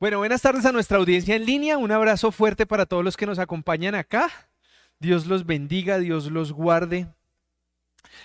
[0.00, 1.78] Bueno, buenas tardes a nuestra audiencia en línea.
[1.78, 4.28] Un abrazo fuerte para todos los que nos acompañan acá.
[4.98, 7.06] Dios los bendiga, Dios los guarde.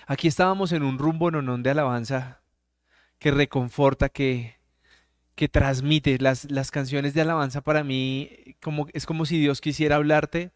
[0.06, 2.40] Aquí estábamos en un rumbo nonón de alabanza
[3.20, 4.56] que reconforta, que,
[5.36, 6.18] que transmite.
[6.18, 10.50] Las, las canciones de alabanza para mí como, es como si Dios quisiera hablarte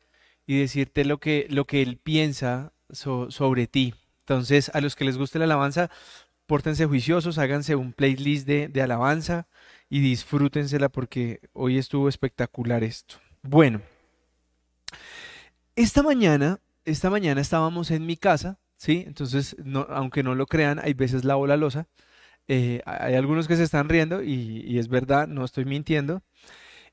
[0.46, 3.94] y decirte lo que, lo que Él piensa sobre ti.
[4.20, 5.90] Entonces, a los que les guste la alabanza,
[6.46, 9.46] pórtense juiciosos, háganse un playlist de, de alabanza
[9.94, 13.14] y disfrútensela porque hoy estuvo espectacular esto.
[13.42, 13.80] Bueno,
[15.76, 19.04] esta mañana, esta mañana estábamos en mi casa, ¿sí?
[19.06, 19.54] Entonces,
[19.90, 21.86] aunque no lo crean, hay veces lavo la losa.
[22.48, 26.24] Eh, hay algunos que se están riendo y, es verdad, no estoy mintiendo.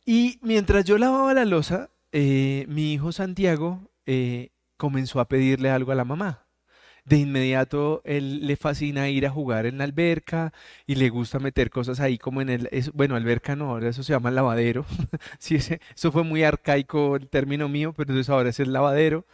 [0.05, 5.91] Y mientras yo lavaba la losa, eh, mi hijo Santiago eh, comenzó a pedirle algo
[5.91, 6.40] a la mamá
[7.05, 10.53] de inmediato él le fascina ir a jugar en la alberca
[10.85, 14.13] y le gusta meter cosas ahí como en el, bueno, alberca no, ahora eso se
[14.13, 14.85] llama lavadero,
[15.39, 19.25] sí, ese, eso fue muy arcaico el término mío, pero entonces ahora es el lavadero.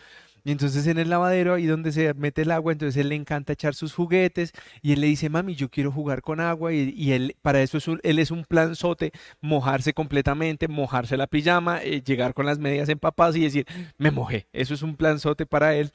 [0.48, 3.52] Y entonces en el lavadero, ahí donde se mete el agua, entonces él le encanta
[3.52, 7.36] echar sus juguetes y él le dice, mami, yo quiero jugar con agua y, él,
[7.42, 12.34] para eso es un, él es un planzote, mojarse completamente, mojarse la pijama, eh, llegar
[12.34, 13.66] con las medias empapadas y decir,
[13.98, 14.48] me mojé.
[14.54, 15.92] Eso es un planzote para él.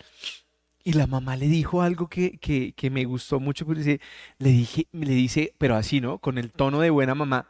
[0.85, 4.01] Y la mamá le dijo algo que, que, me gustó mucho, porque
[4.39, 6.19] le dije, le dice, pero así, ¿no?
[6.19, 7.47] Con el tono de buena mamá,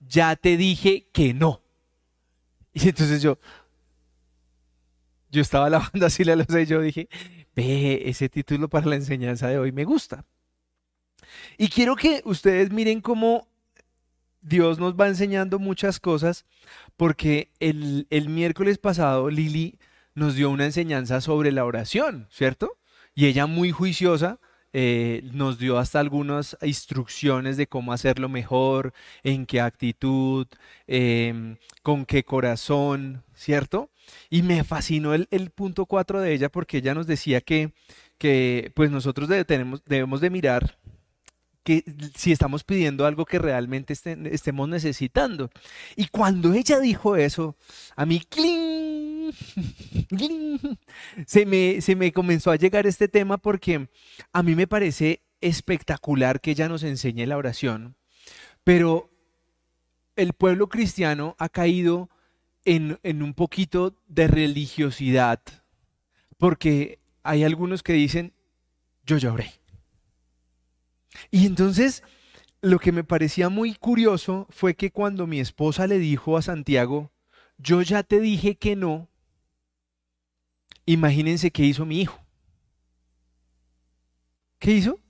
[0.00, 1.60] ya te dije que no.
[2.72, 3.38] Y entonces yo,
[5.30, 7.08] yo estaba lavando así la losa y yo dije,
[7.54, 10.24] ve, ese título para la enseñanza de hoy me gusta.
[11.58, 13.46] Y quiero que ustedes miren cómo
[14.40, 16.46] Dios nos va enseñando muchas cosas,
[16.96, 19.78] porque el, el miércoles pasado Lili
[20.14, 22.78] nos dio una enseñanza sobre la oración, ¿cierto?
[23.14, 24.40] Y ella muy juiciosa
[24.72, 28.92] eh, nos dio hasta algunas instrucciones de cómo hacerlo mejor,
[29.24, 30.46] en qué actitud,
[30.86, 33.90] em, con qué corazón, ¿cierto?
[34.30, 37.72] Y me fascinó el, punto 4 de ella porque ella nos decía que,
[38.18, 40.78] que pues nosotros debemos de mirar
[42.14, 45.50] si estamos pidiendo algo que realmente estemos necesitando.
[45.96, 47.56] Y cuando ella dijo eso,
[47.96, 49.32] a mí, ¡cling!
[51.26, 53.88] Se, me, se me comenzó a llegar este tema porque
[54.32, 57.96] a mí me parece espectacular que ella nos enseñe la oración,
[58.64, 59.10] pero
[60.16, 62.10] el pueblo cristiano ha caído
[62.64, 65.40] en, en un poquito de religiosidad,
[66.36, 68.34] porque hay algunos que dicen,
[69.04, 69.59] yo ya oré.
[71.30, 72.02] Y entonces,
[72.62, 77.10] lo que me parecía muy curioso fue que cuando mi esposa le dijo a Santiago,
[77.58, 79.08] yo ya te dije que no,
[80.86, 82.20] imagínense qué hizo mi hijo.
[84.58, 85.00] ¿Qué hizo?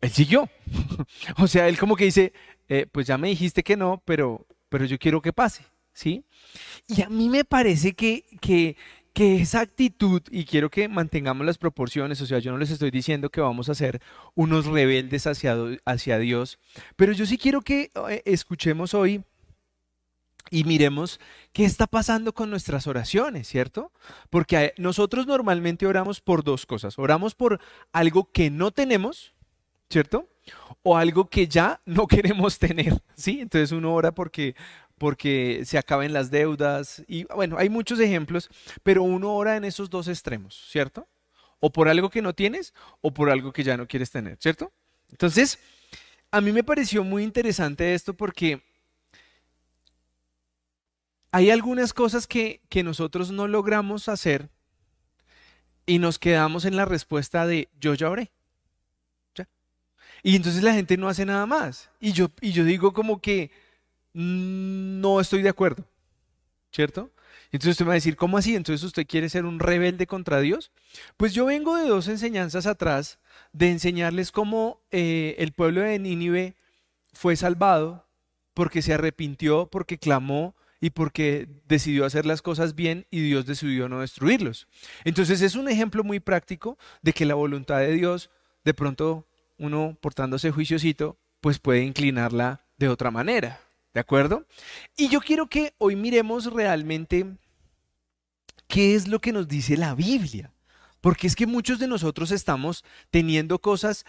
[0.00, 0.48] Él siguió.
[1.38, 2.32] o sea, él como que dice,
[2.68, 6.24] eh, pues ya me dijiste que no, pero, pero yo quiero que pase, ¿sí?
[6.86, 8.76] Y a mí me parece que, que
[9.18, 12.92] que esa actitud, y quiero que mantengamos las proporciones, o sea, yo no les estoy
[12.92, 14.00] diciendo que vamos a ser
[14.36, 16.60] unos rebeldes hacia, hacia Dios,
[16.94, 19.24] pero yo sí quiero que eh, escuchemos hoy
[20.52, 21.18] y miremos
[21.52, 23.90] qué está pasando con nuestras oraciones, ¿cierto?
[24.30, 26.96] Porque nosotros normalmente oramos por dos cosas.
[26.96, 27.58] Oramos por
[27.92, 29.34] algo que no tenemos,
[29.90, 30.28] ¿cierto?
[30.84, 33.40] O algo que ya no queremos tener, ¿sí?
[33.40, 34.54] Entonces uno ora porque
[34.98, 37.02] porque se acaben las deudas.
[37.06, 38.50] Y bueno, hay muchos ejemplos,
[38.82, 41.08] pero uno ora en esos dos extremos, ¿cierto?
[41.60, 44.72] O por algo que no tienes o por algo que ya no quieres tener, ¿cierto?
[45.10, 45.58] Entonces,
[46.30, 48.62] a mí me pareció muy interesante esto porque
[51.30, 54.50] hay algunas cosas que, que nosotros no logramos hacer
[55.86, 58.30] y nos quedamos en la respuesta de yo ya oré.
[60.22, 61.90] Y entonces la gente no hace nada más.
[62.00, 63.50] Y yo, y yo digo como que
[64.12, 65.84] no estoy de acuerdo,
[66.72, 67.10] ¿cierto?
[67.50, 68.54] Entonces usted me va a decir, ¿cómo así?
[68.54, 70.70] Entonces usted quiere ser un rebelde contra Dios.
[71.16, 73.18] Pues yo vengo de dos enseñanzas atrás,
[73.52, 76.56] de enseñarles cómo eh, el pueblo de Nínive
[77.12, 78.06] fue salvado
[78.54, 83.88] porque se arrepintió, porque clamó y porque decidió hacer las cosas bien y Dios decidió
[83.88, 84.68] no destruirlos.
[85.04, 88.30] Entonces es un ejemplo muy práctico de que la voluntad de Dios,
[88.64, 89.26] de pronto
[89.58, 93.60] uno portándose juiciosito, pues puede inclinarla de otra manera.
[93.94, 94.46] ¿De acuerdo?
[94.96, 97.26] Y yo quiero que hoy miremos realmente
[98.66, 100.52] qué es lo que nos dice la Biblia.
[101.00, 104.04] Porque es que muchos de nosotros estamos teniendo cosas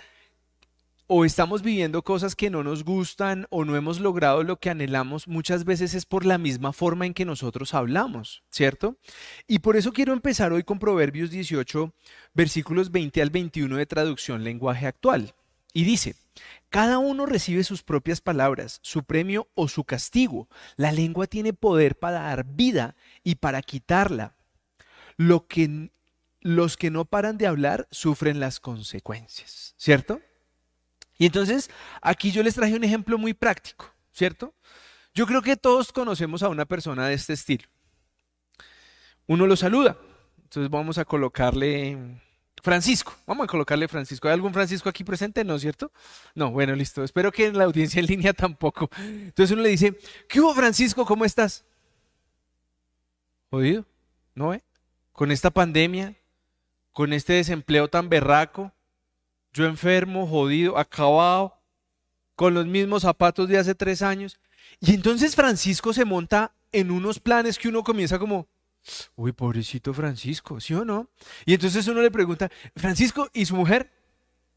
[1.11, 5.27] o estamos viviendo cosas que no nos gustan o no hemos logrado lo que anhelamos,
[5.27, 8.95] muchas veces es por la misma forma en que nosotros hablamos, ¿cierto?
[9.47, 11.91] Y por eso quiero empezar hoy con Proverbios 18,
[12.35, 15.33] versículos 20 al 21 de traducción lenguaje actual.
[15.73, 16.15] Y dice,
[16.69, 20.47] Cada uno recibe sus propias palabras, su premio o su castigo.
[20.75, 24.35] La lengua tiene poder para dar vida y para quitarla.
[25.17, 25.91] Lo que,
[26.41, 30.21] los que no paran de hablar sufren las consecuencias, ¿cierto?
[31.17, 31.69] Y entonces
[32.01, 34.53] aquí yo les traje un ejemplo muy práctico, ¿cierto?
[35.13, 37.67] Yo creo que todos conocemos a una persona de este estilo.
[39.27, 39.97] Uno lo saluda,
[40.37, 42.21] entonces vamos a colocarle
[42.61, 44.27] Francisco, vamos a colocarle Francisco.
[44.27, 45.43] ¿Hay algún Francisco aquí presente?
[45.43, 45.91] ¿No, cierto?
[46.35, 47.03] No, bueno, listo.
[47.03, 48.89] Espero que en la audiencia en línea tampoco.
[48.97, 49.97] Entonces uno le dice,
[50.27, 51.05] ¿qué hubo Francisco?
[51.05, 51.65] ¿Cómo estás?
[53.49, 53.85] Jodido,
[54.35, 54.63] ¿no ve?
[55.11, 56.15] Con esta pandemia,
[56.91, 58.71] con este desempleo tan berraco,
[59.53, 61.59] yo enfermo, jodido, acabado,
[62.35, 64.39] con los mismos zapatos de hace tres años.
[64.79, 68.47] Y entonces Francisco se monta en unos planes que uno comienza como,
[69.15, 71.09] Uy, pobrecito Francisco, ¿sí o no?
[71.45, 73.91] Y entonces uno le pregunta, Francisco, ¿y su mujer?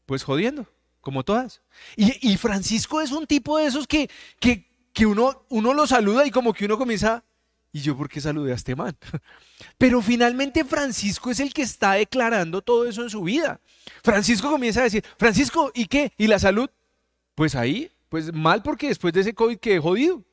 [0.05, 0.67] Pues jodiendo,
[1.01, 1.61] como todas.
[1.95, 4.09] Y, Francisco es un tipo de esos que,
[4.39, 7.23] que, que uno, uno lo saluda y como que uno comienza,
[7.71, 8.97] ¿y yo por qué saludé a este man?
[9.77, 13.59] Pero finalmente Francisco es el que está declarando todo eso en su vida.
[14.03, 16.13] Francisco comienza a decir, Francisco, ¿y qué?
[16.17, 16.69] ¿Y la salud?
[17.35, 20.23] Pues ahí, pues mal porque después de ese COVID quedé jodido.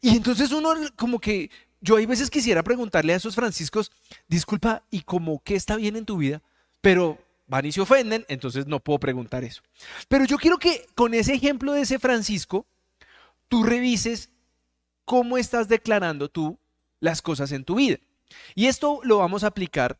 [0.00, 3.90] Y entonces uno como que yo hay veces quisiera preguntarle a esos franciscos,
[4.26, 6.42] disculpa, ¿y cómo qué está bien en tu vida?
[6.80, 9.62] Pero van y se ofenden, entonces no puedo preguntar eso.
[10.08, 12.66] Pero yo quiero que con ese ejemplo de ese Francisco,
[13.48, 14.30] tú revises
[15.04, 16.58] cómo estás declarando tú
[17.00, 17.98] las cosas en tu vida.
[18.54, 19.98] Y esto lo vamos a aplicar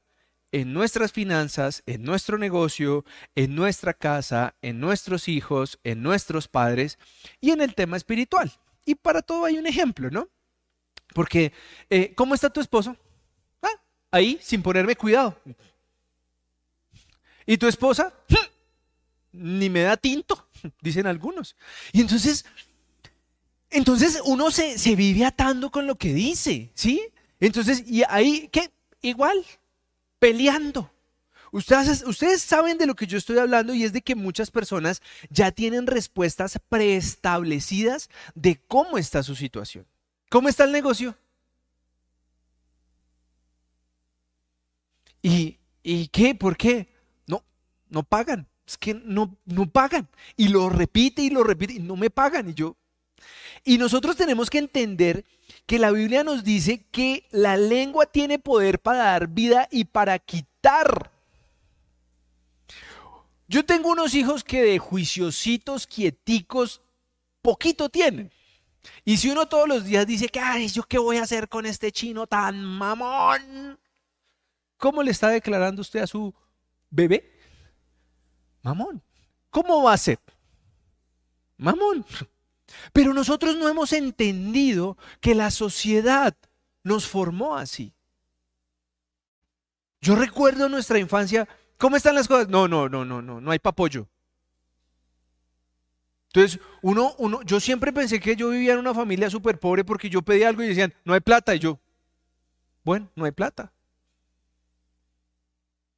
[0.53, 3.05] en nuestras finanzas, en nuestro negocio,
[3.35, 6.99] en nuestra casa, en nuestros hijos, en nuestros padres
[7.41, 8.53] y en el tema espiritual.
[8.85, 10.29] Y para todo hay un ejemplo, ¿no?
[11.15, 11.53] Porque,
[11.91, 12.97] eh, ¿cómo está tu esposo?
[13.63, 15.39] Ah, ahí, sin ponerme cuidado.
[17.47, 18.13] ¿Y tu esposa?
[19.33, 20.49] Ni me da tinto,
[20.81, 21.57] dicen algunos.
[21.93, 22.45] Y entonces,
[23.71, 27.03] entonces uno se, se vive atando con lo que dice, ¿sí?
[27.41, 28.71] Entonces, y ahí, ¿qué?
[29.01, 29.45] Igual,
[30.19, 30.91] peleando.
[31.51, 35.01] Ustedes, ustedes, saben de lo que yo estoy hablando y es de que muchas personas
[35.31, 39.87] ya tienen respuestas preestablecidas de cómo está su situación.
[40.29, 41.17] ¿Cómo está el negocio?
[45.23, 46.35] ¿Y, ¿Y qué?
[46.35, 46.89] ¿Por qué?
[47.27, 47.45] No,
[47.89, 48.47] no pagan.
[48.67, 50.09] Es que no, no pagan.
[50.37, 52.51] Y lo repite y lo repite y no me pagan.
[52.51, 52.77] Y yo.
[53.65, 55.25] Y nosotros tenemos que entender
[55.67, 60.19] que la Biblia nos dice que la lengua tiene poder para dar vida y para
[60.19, 61.11] quitar.
[63.49, 66.83] Yo tengo unos hijos que de juiciositos, quieticos,
[67.41, 68.31] poquito tienen.
[69.05, 71.67] Y si uno todos los días dice que, ay, ¿yo qué voy a hacer con
[71.67, 73.79] este chino tan mamón?
[74.77, 76.35] ¿Cómo le está declarando usted a su
[76.91, 77.33] bebé?
[78.63, 79.03] Mamón.
[79.51, 80.19] ¿Cómo va a ser?
[81.57, 82.05] Mamón.
[82.93, 86.37] Pero nosotros no hemos entendido que la sociedad
[86.85, 87.95] nos formó así.
[90.01, 92.49] Yo recuerdo nuestra infancia, ¿cómo están las cosas?
[92.49, 94.09] No, no, no, no, no, no hay papollo.
[96.29, 100.11] Entonces, uno, uno, yo siempre pensé que yo vivía en una familia súper pobre porque
[100.11, 101.55] yo pedía algo y decían, no hay plata.
[101.55, 101.79] Y yo,
[102.85, 103.73] bueno, no hay plata.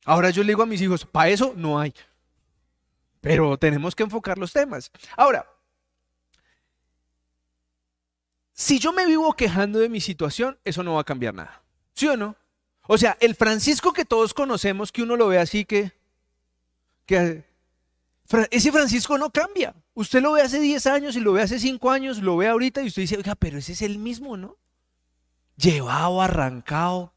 [0.05, 1.93] Ahora yo le digo a mis hijos, para eso no hay.
[3.21, 4.91] Pero tenemos que enfocar los temas.
[5.17, 5.47] Ahora,
[8.53, 11.63] si yo me vivo quejando de mi situación, eso no va a cambiar nada.
[11.95, 12.37] ¿Sí o no?
[12.87, 15.93] O sea, el Francisco que todos conocemos, que uno lo ve así que,
[17.05, 17.45] que
[18.51, 19.75] ese Francisco no cambia.
[19.95, 22.83] Usted lo ve hace 10 años y lo ve hace 5 años, lo ve ahorita
[22.83, 24.57] y usted dice, oiga, pero ese es el mismo, ¿no?
[25.57, 27.13] Llevado, arrancado.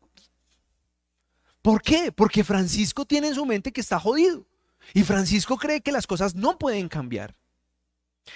[1.62, 2.12] ¿Por qué?
[2.12, 4.46] Porque Francisco tiene en su mente que está jodido.
[4.94, 7.36] Y Francisco cree que las cosas no pueden cambiar.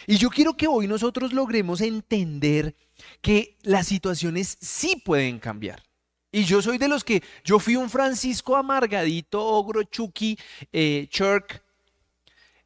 [0.05, 2.75] Y yo quiero que hoy nosotros logremos entender
[3.21, 5.83] que las situaciones sí pueden cambiar.
[6.31, 10.37] Y yo soy de los que, yo fui un Francisco amargadito, ogro, chucky,
[10.71, 11.63] eh, churk,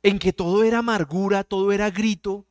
[0.03, 2.45] en que todo era amargura, todo era grito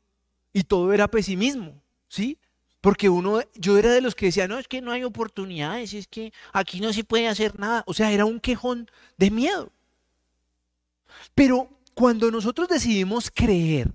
[0.53, 2.39] y todo era pesimismo, ¿sí?
[2.81, 6.07] Porque uno, yo era de los que decía, no, es que no hay oportunidades, es
[6.09, 7.85] que aquí no se puede hacer nada.
[7.87, 9.71] O sea, era un quejón de miedo.
[11.35, 13.93] Pero cuando nosotros decidimos creer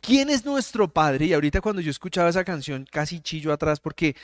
[0.00, 4.14] quién es nuestro Padre, y ahorita cuando yo escuchaba esa canción casi chillo atrás, porque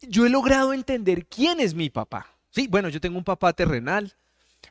[0.00, 2.34] yo he logrado entender quién es mi papá.
[2.50, 4.12] Sí, bueno, yo tengo un papá terrenal,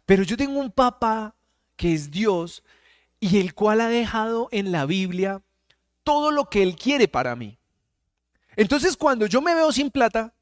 [0.05, 1.33] pero yo tengo un papá
[1.77, 2.61] que es Dios,
[3.19, 5.41] y el cual ha dejado en la Biblia
[6.03, 7.57] todo lo que Él quiere para mí.
[8.55, 10.33] Entonces cuando yo me veo sin plata,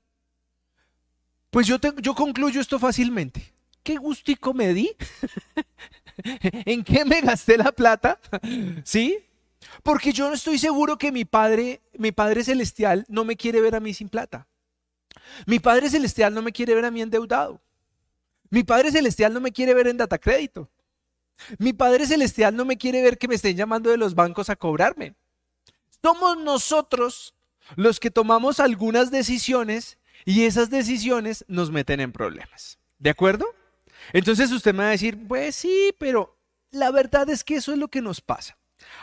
[1.50, 3.54] pues yo, yo concluyo esto fácilmente.
[3.84, 4.96] ¿Qué gustico me di?
[6.44, 8.20] ¿En qué me gasté la plata?
[8.84, 9.18] ¿Sí?
[9.84, 13.76] Porque yo no estoy seguro que mi Padre, mi Padre Celestial, no me quiere ver
[13.76, 14.48] a mí sin plata.
[15.46, 17.62] Mi Padre Celestial no me quiere ver a mí endeudado.
[18.50, 20.70] Mi Padre Celestial no me quiere ver en data crédito.
[21.58, 24.56] Mi Padre Celestial no me quiere ver que me estén llamando de los bancos a
[24.56, 25.16] cobrarme.
[26.02, 27.34] Somos nosotros
[27.76, 32.80] los que tomamos algunas decisiones y esas decisiones nos meten en problemas.
[33.00, 33.46] ¿De acuerdo?
[34.14, 36.38] Entonces usted me va a decir, pues sí, pero
[36.72, 38.58] la verdad es que eso es lo que nos pasa.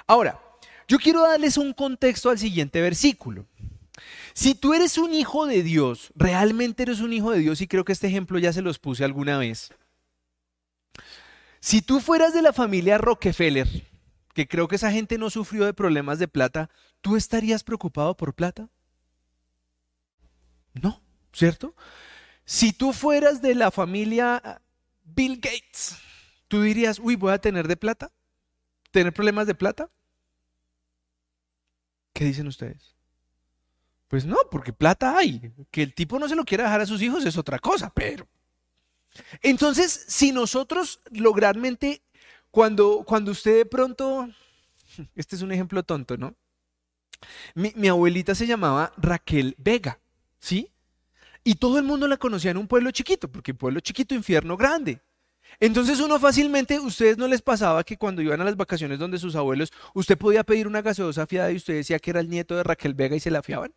[0.06, 0.40] Ahora,
[0.88, 3.46] yo quiero darles un contexto al siguiente versículo.
[4.32, 7.84] Si tú eres un hijo de Dios, realmente eres un hijo de Dios, y creo
[7.84, 9.72] que este ejemplo ya se los puse alguna vez.
[11.64, 13.66] Si tú fueras de la familia Rockefeller,
[14.34, 16.68] que creo que esa gente no sufrió de problemas de plata,
[17.00, 18.68] ¿tú estarías preocupado por plata?
[20.74, 21.00] No,
[21.32, 21.74] ¿cierto?
[22.44, 24.60] Si tú fueras de la familia
[25.04, 25.96] Bill Gates,
[26.48, 28.12] ¿tú dirías, uy, voy a tener de plata?
[28.90, 29.88] ¿Tener problemas de plata?
[32.12, 32.94] ¿Qué dicen ustedes?
[34.08, 35.50] Pues no, porque plata hay.
[35.70, 38.28] Que el tipo no se lo quiera dejar a sus hijos es otra cosa, pero...
[39.42, 42.02] Entonces, si nosotros lograrmente,
[42.50, 44.28] cuando, cuando usted de pronto,
[45.14, 46.34] este es un ejemplo tonto, ¿no?
[47.54, 49.98] Mi, abuelita se llamaba Raquel Vega,
[50.38, 50.70] ¿sí?
[51.42, 55.00] Y todo el mundo la conocía en un pueblo chiquito, porque pueblo chiquito, infierno grande.
[55.60, 59.36] Entonces uno fácilmente, ustedes no les pasaba que cuando iban a las vacaciones donde sus
[59.36, 62.62] abuelos, usted podía pedir una gaseosa fiada y usted decía que era el nieto de
[62.62, 63.72] Raquel Vega y se la fiaban.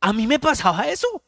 [0.00, 1.22] A mí me pasaba eso.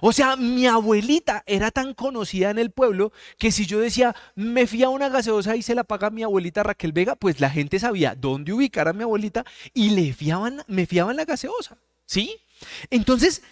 [0.00, 4.66] O sea, mi abuelita era tan conocida en el pueblo que si yo decía, me
[4.66, 8.14] fía una gaseosa y se la paga mi abuelita Raquel Vega, pues la gente sabía
[8.14, 11.78] dónde ubicar a mi abuelita y le fiaban, me fiaban la gaseosa.
[12.06, 12.40] ¿Sí?
[12.90, 13.42] Entonces,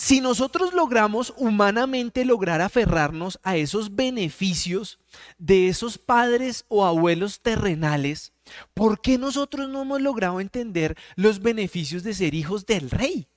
[0.00, 4.98] si nosotros logramos humanamente lograr aferrarnos a esos beneficios
[5.36, 8.32] de esos padres o abuelos terrenales,
[8.72, 13.28] ¿por qué nosotros no hemos logrado entender los beneficios de ser hijos del rey?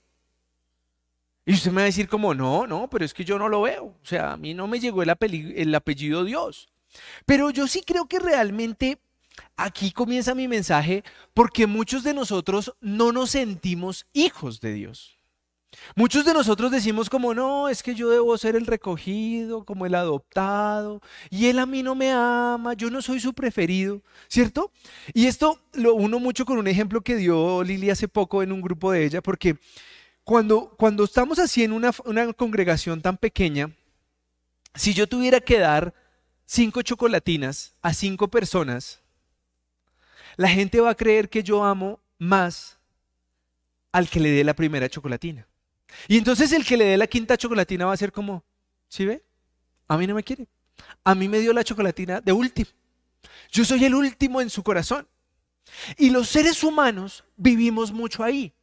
[1.45, 3.61] Y usted me va a decir como, no, no, pero es que yo no lo
[3.61, 3.85] veo.
[3.85, 5.13] O sea, a mí no me llegó el,
[5.55, 6.69] el apellido Dios.
[7.25, 8.99] Pero yo sí creo que realmente
[9.57, 15.17] aquí comienza mi mensaje porque muchos de nosotros no nos sentimos hijos de Dios.
[15.95, 19.95] Muchos de nosotros decimos como, no, es que yo debo ser el recogido, como el
[19.95, 24.71] adoptado, y él a mí no me ama, yo no soy su preferido, ¿cierto?
[25.13, 28.61] Y esto lo uno mucho con un ejemplo que dio Lili hace poco en un
[28.61, 29.57] grupo de ella, porque
[30.23, 33.71] cuando, cuando estamos así en una, una congregación tan pequeña,
[34.75, 35.93] si yo tuviera que dar
[36.45, 39.01] cinco chocolatinas a cinco personas,
[40.35, 42.79] la gente va a creer que yo amo más
[43.91, 45.47] al que le dé la primera chocolatina.
[46.07, 48.43] Y entonces el que le dé la quinta chocolatina va a ser como,
[48.87, 49.23] ¿sí ve?
[49.87, 50.47] A mí no me quiere.
[51.03, 52.69] A mí me dio la chocolatina de último.
[53.51, 55.07] Yo soy el último en su corazón.
[55.97, 58.53] Y los seres humanos vivimos mucho ahí.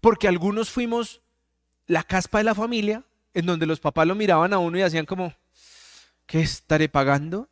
[0.00, 1.22] Porque algunos fuimos
[1.86, 5.06] la caspa de la familia, en donde los papás lo miraban a uno y hacían
[5.06, 5.34] como,
[6.26, 7.48] ¿qué estaré pagando?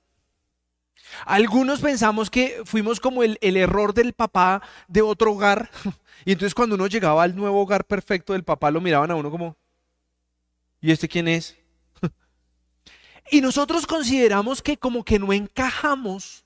[1.25, 5.71] Algunos pensamos que fuimos como el, el, error del papá de otro hogar.
[6.25, 9.31] Y entonces cuando uno llegaba al nuevo hogar perfecto del papá, lo miraban a uno
[9.31, 9.57] como,
[10.81, 11.57] ¿y este quién es?
[13.31, 16.45] y nosotros consideramos que como que no encajamos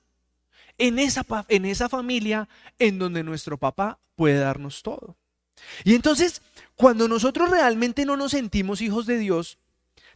[0.77, 2.47] en esa, en esa familia
[2.77, 5.17] en donde nuestro papá puede darnos todo.
[5.83, 6.41] Y entonces,
[6.75, 9.57] cuando nosotros realmente no nos sentimos hijos de Dios,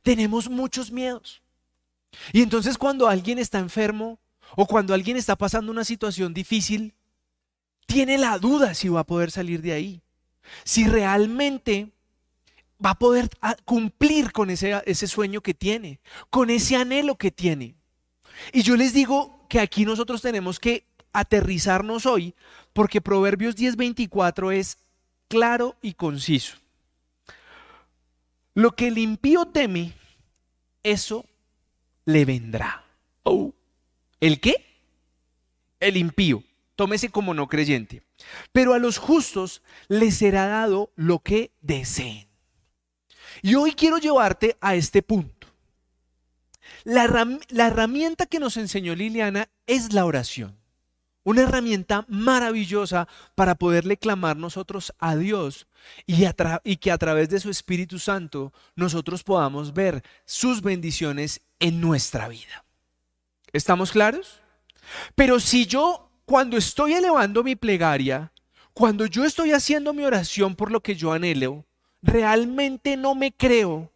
[0.03, 1.41] tenemos muchos miedos.
[2.31, 4.19] Y entonces cuando alguien está enfermo
[4.55, 6.93] o cuando alguien está pasando una situación difícil,
[7.85, 10.01] tiene la duda si va a poder salir de ahí.
[10.63, 11.91] Si realmente
[12.83, 13.29] va a poder
[13.65, 15.99] cumplir con ese, ese sueño que tiene,
[16.29, 17.75] con ese anhelo que tiene.
[18.53, 22.35] Y yo les digo que aquí nosotros tenemos que aterrizarnos hoy,
[22.73, 24.77] porque Proverbios 10:24 es
[25.27, 26.57] claro y conciso.
[28.53, 29.93] Lo que el impío teme,
[30.83, 31.25] eso
[32.05, 32.83] le vendrá.
[33.23, 33.53] Oh.
[34.19, 34.65] ¿El qué?
[35.79, 36.43] El impío.
[36.75, 38.03] Tómese como no creyente.
[38.51, 42.27] Pero a los justos les será dado lo que deseen.
[43.41, 45.47] Y hoy quiero llevarte a este punto.
[46.83, 47.05] La,
[47.49, 50.57] la herramienta que nos enseñó Liliana es la oración.
[51.27, 53.05] Una herramienta maravillosa
[53.35, 55.67] para poderle clamar nosotros a Dios
[56.05, 56.23] y,
[56.63, 62.29] y, que a través de su Espíritu Santo nosotros podamos ver sus bendiciones en nuestra
[62.29, 62.63] vida.
[63.51, 64.39] ¿Estamos claros?
[65.15, 68.31] Pero si yo, cuando estoy elevando mi plegaria,
[68.71, 71.65] cuando yo estoy haciendo mi oración por lo que yo anhelo,
[72.01, 73.91] realmente no me creo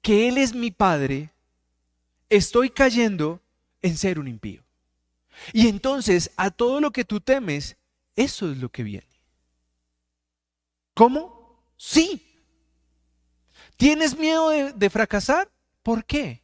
[0.00, 1.30] que Él es mi Padre,
[2.30, 3.42] estoy cayendo
[3.82, 4.63] en ser un impío.
[5.52, 7.76] Y entonces a todo lo que tú temes,
[8.16, 9.08] Eso es lo que viene.
[10.94, 11.60] ¿Cómo?
[11.76, 12.24] Sí.
[13.76, 15.50] ¿Tienes miedo de, fracasar?
[15.82, 16.42] ¿Por qué?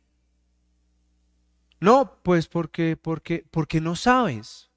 [1.79, 4.69] No, pues porque, porque, porque no sabes.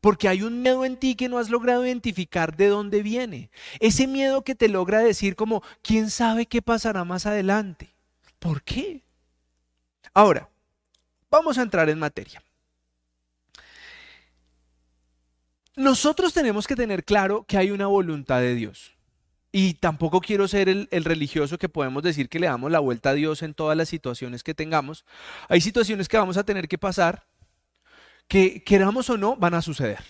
[0.00, 3.50] Porque hay un miedo en ti que no has logrado identificar de dónde viene.
[3.80, 7.94] Ese miedo que te logra decir como, ¿quién sabe qué pasará más adelante?
[8.38, 9.02] ¿Por qué?
[10.14, 10.48] Ahora,
[11.30, 12.42] vamos a entrar en materia.
[15.78, 18.96] Nosotros tenemos que tener claro que hay una voluntad de Dios.
[19.52, 23.14] Y tampoco quiero ser el, religioso que podemos decir que le damos la vuelta a
[23.14, 25.04] Dios en todas las situaciones que tengamos.
[25.48, 27.24] Hay situaciones que vamos a tener que pasar
[28.26, 30.00] que queramos o no van a suceder.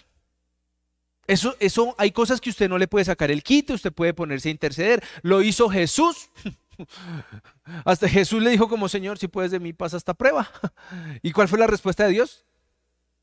[1.26, 4.48] Eso, eso, hay cosas que usted no le puede sacar el quite, usted puede ponerse
[4.48, 5.04] a interceder.
[5.20, 6.30] Lo hizo Jesús.
[7.84, 10.50] Hasta Jesús le dijo como Señor, si puedes de mí pasa esta prueba.
[11.22, 12.46] ¿Y cuál fue la respuesta de Dios?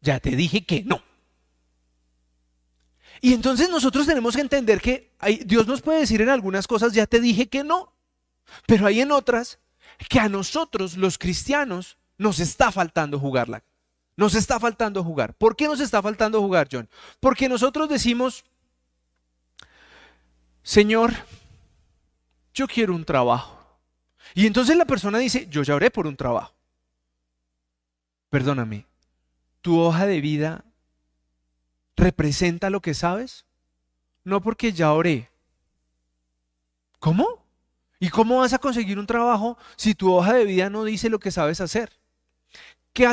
[0.01, 1.01] Ya te dije que no.
[3.25, 5.09] Y entonces nosotros tenemos que entender que
[5.47, 7.91] Dios nos puede decir en algunas cosas, ya te dije que no,
[8.67, 9.57] pero hay en otras
[10.07, 13.63] que a nosotros los cristianos nos está faltando jugarla.
[14.15, 15.33] Nos está faltando jugar.
[15.33, 16.87] ¿Por qué nos está faltando jugar, John?
[17.19, 18.45] Porque nosotros decimos,
[20.61, 21.11] Señor,
[22.53, 23.59] yo quiero un trabajo.
[24.35, 26.53] Y entonces la persona dice, yo ya oré por un trabajo.
[28.29, 28.85] Perdóname,
[29.61, 30.63] tu hoja de vida
[31.95, 33.45] representa lo que sabes?
[34.23, 35.29] No porque ya oré.
[36.99, 37.45] ¿Cómo?
[37.99, 41.19] ¿Y cómo vas a conseguir un trabajo si tu hoja de vida no dice lo
[41.19, 41.91] que sabes hacer?
[42.93, 43.11] ¿Qué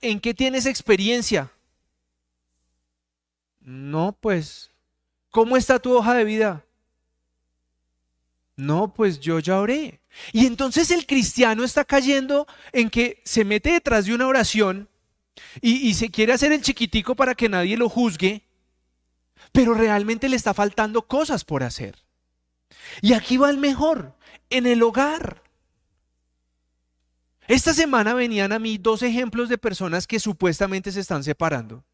[0.00, 1.50] ¿En qué tienes experiencia?
[3.60, 4.70] No, pues,
[5.30, 6.64] ¿cómo está tu hoja de vida?
[8.56, 10.00] No, pues yo ya oré.
[10.32, 14.88] Y entonces el cristiano está cayendo en que se mete detrás de una oración
[15.60, 18.46] y, se quiere hacer el chiquitico para que nadie lo juzgue,
[19.52, 22.04] pero realmente le está faltando cosas por hacer.
[23.00, 24.16] Y aquí va el mejor,
[24.50, 25.42] en el hogar.
[27.48, 31.84] Esta semana venían a mí dos ejemplos de personas que supuestamente se están separando.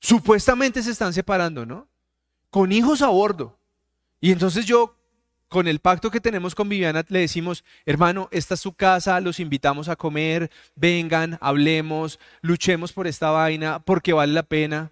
[0.00, 1.88] Supuestamente se están separando, ¿no?
[2.50, 3.58] Con hijos a bordo.
[4.20, 4.96] Y entonces yo
[5.54, 9.38] con el pacto que tenemos con Viviana, le decimos, hermano, esta es su casa, los
[9.38, 14.90] invitamos a comer, vengan, hablemos, luchemos por esta vaina, porque vale la pena.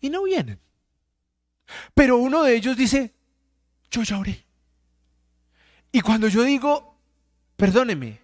[0.00, 0.58] Y no vienen.
[1.94, 3.14] Pero uno de ellos dice,
[3.88, 4.44] yo ya oré.
[5.92, 6.98] Y cuando yo digo,
[7.54, 8.20] perdóneme,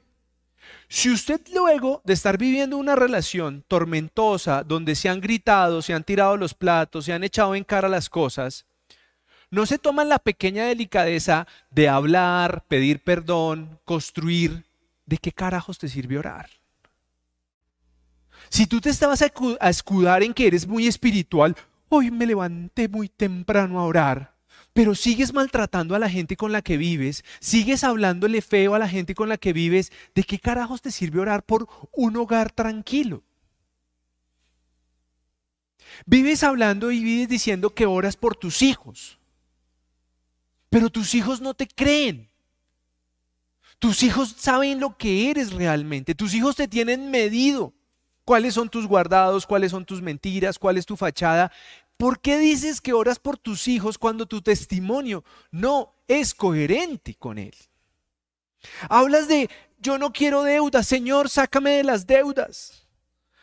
[0.89, 6.03] si usted luego de estar viviendo una relación tormentosa, donde se han gritado, se han
[6.03, 8.67] tirado los platos, se han echado en cara las cosas,
[9.53, 14.65] no se toman la pequeña delicadeza de hablar, pedir perdón, construir.
[15.05, 16.49] ¿De qué carajos te sirve orar?
[18.49, 21.55] Si tú te estabas a escudar en que eres muy espiritual,
[21.91, 24.35] hoy me levanté muy temprano a orar,
[24.73, 28.89] pero sigues maltratando a la gente con la que vives, sigues hablándole feo a la
[28.89, 33.23] gente con la que vives, ¿de qué carajos te sirve orar por un hogar tranquilo?
[36.07, 39.19] Vives hablando y vives diciendo que oras por tus hijos.
[40.73, 42.31] Pero tus hijos no te creen.
[43.79, 46.15] Tus hijos saben lo que eres realmente.
[46.15, 47.75] Tus hijos te tienen medido.
[48.25, 49.47] ¿Cuáles son tus guardados?
[49.47, 50.59] ¿Cuáles son tus mentiras?
[50.59, 51.53] ¿Cuál es tu fachada?
[51.99, 57.37] ¿Por qué dices que oras por tus hijos cuando tu testimonio no es coherente con
[57.37, 57.55] él?
[58.89, 62.87] Hablas de, yo no quiero deudas, Señor, sácame de las deudas.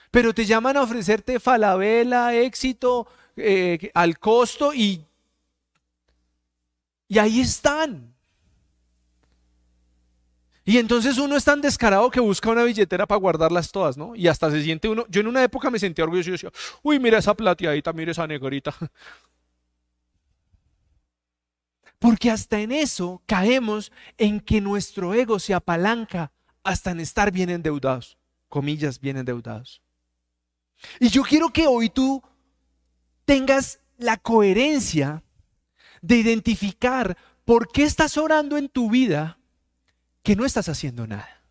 [0.09, 5.05] Pero te llaman a ofrecerte falabela, éxito, eh, al costo y
[7.09, 8.15] y ahí están.
[10.63, 14.15] Y entonces uno es tan descarado que busca una billetera para guardarlas todas, ¿no?
[14.15, 15.05] Y hasta se siente uno.
[15.09, 16.51] Yo en una época me sentía orgulloso y decía,
[16.83, 18.75] uy, mira esa plateadita, mira esa negrita.
[21.97, 26.31] Porque hasta en eso caemos en que nuestro ego se apalanca
[26.63, 29.81] hasta en estar bien endeudados, comillas, bien endeudados.
[30.99, 32.21] Y yo quiero que hoy tú
[33.25, 35.23] tengas la coherencia
[36.01, 39.39] de identificar por qué estás orando en tu vida
[40.23, 41.41] que no estás haciendo nada.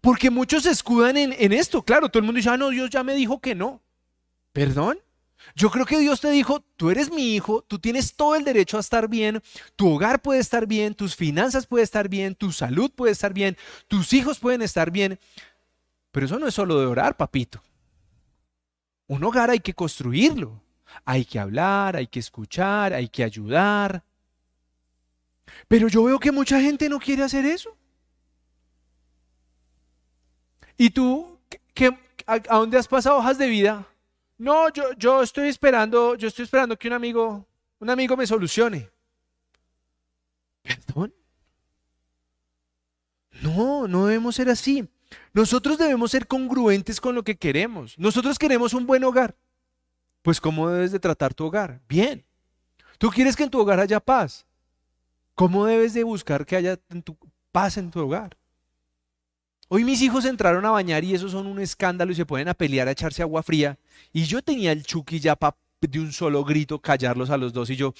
[0.00, 1.82] Porque muchos se escudan en, esto.
[1.82, 3.82] Claro, todo el mundo dice, ah, no, Dios ya me dijo que no.
[4.52, 4.98] ¿Perdón?
[5.54, 8.78] Yo creo que Dios te dijo, tú eres mi hijo, tú tienes todo el derecho
[8.78, 9.42] a estar bien,
[9.76, 13.56] tu hogar puede estar bien, tus finanzas puede estar bien, tu salud puede estar bien,
[13.86, 15.18] tus hijos pueden estar bien.
[16.12, 17.62] Pero eso no es solo de orar, papito.
[19.06, 20.63] Un hogar hay que construirlo.
[21.04, 24.04] Hay que hablar, hay que escuchar, hay que ayudar.
[25.68, 27.76] Pero yo veo que mucha gente no quiere hacer eso.
[30.76, 31.38] ¿Y tú
[31.72, 33.86] qué, a, dónde has pasado hojas de vida?
[34.38, 37.46] No, yo, yo estoy esperando, yo estoy esperando que un amigo,
[37.78, 38.90] un amigo me solucione.
[40.62, 41.14] ¿Perdón?
[43.42, 44.88] No, no debemos ser así.
[45.32, 47.98] Nosotros debemos ser congruentes con lo que queremos.
[47.98, 49.36] Nosotros queremos un buen hogar.
[50.24, 51.82] Pues ¿cómo debes de tratar tu hogar?
[51.86, 52.24] Bien.
[52.96, 54.46] ¿Tú quieres que en tu hogar haya paz?
[55.34, 56.80] ¿Cómo debes de buscar que haya
[57.52, 58.34] paz en tu hogar?
[59.68, 62.54] Hoy mis hijos entraron a bañar y esos son un escándalo y se pueden a
[62.54, 63.78] pelear a echarse agua fría.
[64.14, 67.68] Y yo tenía el chuki ya para de un solo grito callarlos a los dos
[67.68, 67.92] y yo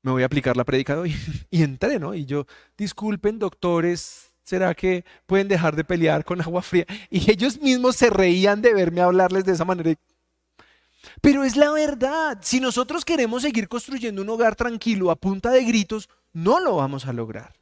[0.00, 1.16] me voy a aplicar la predica de hoy.
[1.50, 2.14] y entré, ¿no?
[2.14, 2.46] Y yo,
[2.78, 6.86] disculpen doctores, ¿será que pueden dejar de pelear con agua fría?
[7.10, 9.94] Y ellos mismos se reían de verme hablarles de esa manera.
[11.20, 15.64] Pero es la verdad, si nosotros queremos seguir construyendo un hogar tranquilo a punta de
[15.64, 17.52] gritos, no lo vamos a lograr.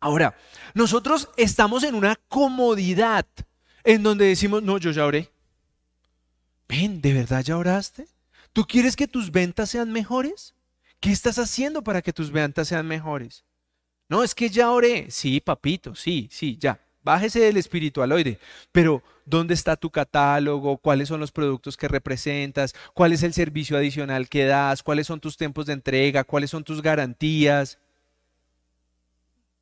[0.00, 0.36] Ahora,
[0.74, 3.26] nosotros estamos en una comodidad
[3.84, 5.30] en donde decimos, no, yo ya oré.
[6.68, 8.08] Ven, ¿de verdad ya oraste?
[8.52, 10.54] ¿Tú quieres que tus ventas sean mejores?
[11.00, 13.44] ¿Qué estás haciendo para que tus ventas sean mejores?
[14.08, 15.10] No, es que ya oré.
[15.10, 16.80] Sí, papito, sí, sí, ya.
[17.06, 18.40] Bájese del espiritualoide.
[18.72, 20.76] Pero, ¿dónde está tu catálogo?
[20.76, 22.74] ¿Cuáles son los productos que representas?
[22.94, 24.82] ¿Cuál es el servicio adicional que das?
[24.82, 26.24] ¿Cuáles son tus tiempos de entrega?
[26.24, 27.78] ¿Cuáles son tus garantías?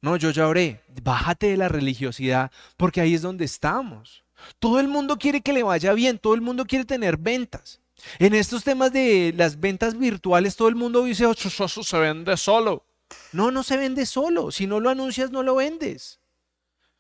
[0.00, 0.80] No, yo ya oré.
[1.02, 4.24] Bájate de la religiosidad porque ahí es donde estamos.
[4.59, 7.78] Todo el mundo quiere que le vaya bien, todo el mundo quiere tener ventas.
[8.18, 12.87] En estos temas de las ventas virtuales, todo el mundo dice, eso, se vende solo.
[13.33, 14.50] No, no se vende solo.
[14.50, 16.20] Si no lo anuncias, no lo vendes.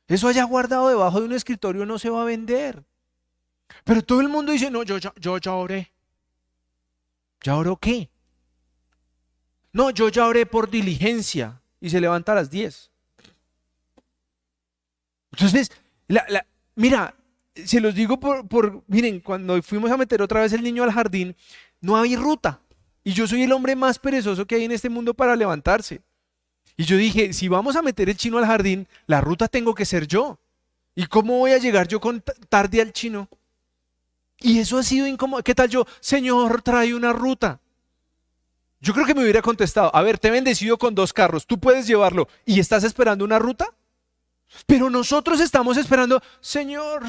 [0.06, 2.84] Eso haya guardado debajo de un escritorio no se va a vender.
[3.84, 5.90] Pero todo el mundo dice, no, yo, yo, yo ya oré.
[7.42, 8.10] ¿Ya oró qué?
[9.72, 12.90] No, yo ya oré por diligencia y se levanta a las 10.
[15.32, 15.72] Entonces,
[16.76, 17.14] mira,
[17.54, 20.92] se los digo por, por, miren, cuando fuimos a meter otra vez el niño al
[20.92, 21.34] jardín,
[21.80, 22.60] no había ruta.
[23.02, 26.00] Y yo soy el hombre más perezoso que hay en este mundo para levantarse.
[26.76, 29.84] Y yo dije, si vamos a meter el chino al jardín, la ruta tengo que
[29.84, 30.38] ser yo.
[30.94, 33.28] ¿Y cómo voy a llegar yo con tarde al chino?
[34.40, 35.42] Y eso ha sido incómodo.
[35.42, 37.60] ¿Qué tal yo, Señor, trae una ruta?
[38.80, 41.58] Yo creo que me hubiera contestado, a ver, te he bendecido con dos carros, tú
[41.58, 43.66] puedes llevarlo y estás esperando una ruta.
[44.66, 47.02] Pero nosotros estamos esperando, Señor,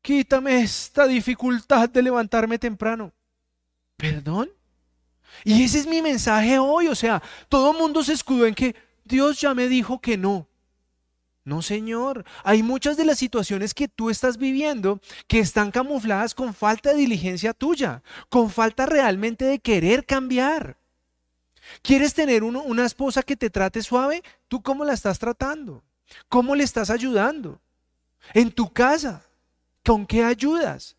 [0.00, 3.12] quítame esta dificultad de levantarme temprano.
[3.98, 4.50] ¿Perdón?
[5.44, 8.74] Y ese es mi mensaje hoy, o sea, todo el mundo se escudó en que
[9.04, 10.46] Dios ya me dijo que no.
[11.44, 16.54] No, Señor, hay muchas de las situaciones que tú estás viviendo que están camufladas con
[16.54, 20.78] falta de diligencia tuya, con falta realmente de querer cambiar.
[21.82, 24.22] ¿Quieres tener una esposa que te trate suave?
[24.48, 25.82] ¿Tú cómo la estás tratando?
[26.28, 27.60] ¿Cómo le estás ayudando?
[28.32, 29.22] En tu casa,
[29.84, 30.96] ¿con qué ayudas?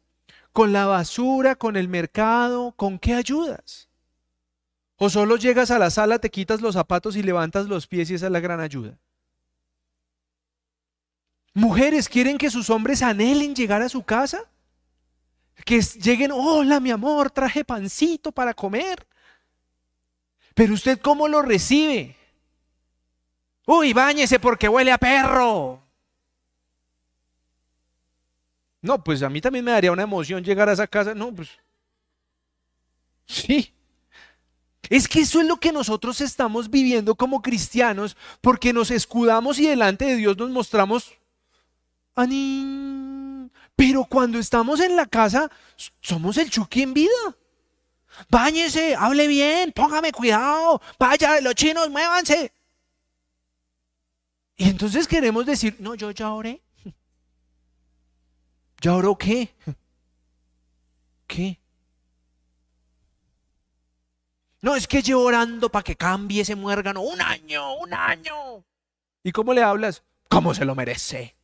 [0.53, 2.71] ¿Con la basura, con el mercado?
[2.73, 3.84] ¿Con qué ayudas?
[4.97, 8.15] ¿O solo llegas a la sala, te quitas los zapatos y levantas los pies y
[8.15, 8.97] esa es la gran ayuda?
[11.53, 14.43] Mujeres quieren que sus hombres anhelen llegar a su casa.
[15.65, 19.05] Que lleguen, hola mi amor, traje pancito para comer.
[20.53, 22.15] Pero usted cómo lo recibe?
[23.65, 25.81] Uy, báñese porque huele a perro.
[28.81, 31.15] No, pues a mí también me daría una emoción llegar a esa casa.
[31.15, 31.49] No, pues.
[33.25, 33.74] Sí.
[34.89, 39.67] Es que eso es lo que nosotros estamos viviendo como cristianos porque nos escudamos y
[39.67, 41.13] delante de Dios nos mostramos.
[43.75, 45.51] Pero cuando estamos en la casa,
[46.01, 47.35] somos el Chucky en vida.
[48.29, 52.53] Báñese, hable bien, póngame cuidado, vaya, los chinos, muévanse.
[54.55, 56.61] Y entonces queremos decir, no, yo ya oré.
[58.81, 59.53] ¿Ya oró qué?
[61.27, 61.59] ¿Qué?
[64.65, 67.01] No, es que yo orando para que cambie ese muérgano.
[67.01, 68.65] Un año, un año.
[69.21, 70.03] ¿Y cómo le hablas?
[70.27, 71.35] ¿Cómo se lo merece?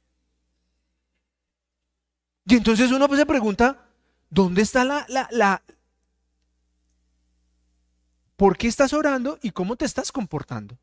[2.48, 3.86] Y entonces uno pues se pregunta,
[4.32, 5.62] ¿dónde está la, la, la...
[8.38, 10.80] ¿Por qué estás orando y cómo te estás comportando?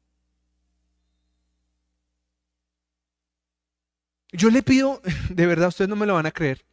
[4.30, 6.64] Yo le pido, de verdad, ustedes no me lo van a creer.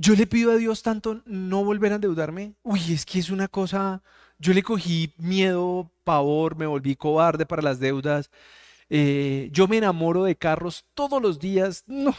[0.00, 2.54] Yo le pido a Dios tanto no volver a endeudarme.
[2.62, 4.02] Uy, es que es una cosa.
[4.38, 8.30] Yo le cogí miedo, pavor, me volví cobarde para las deudas.
[8.88, 11.84] Eh, yo me enamoro de carros todos los días.
[11.86, 12.16] No.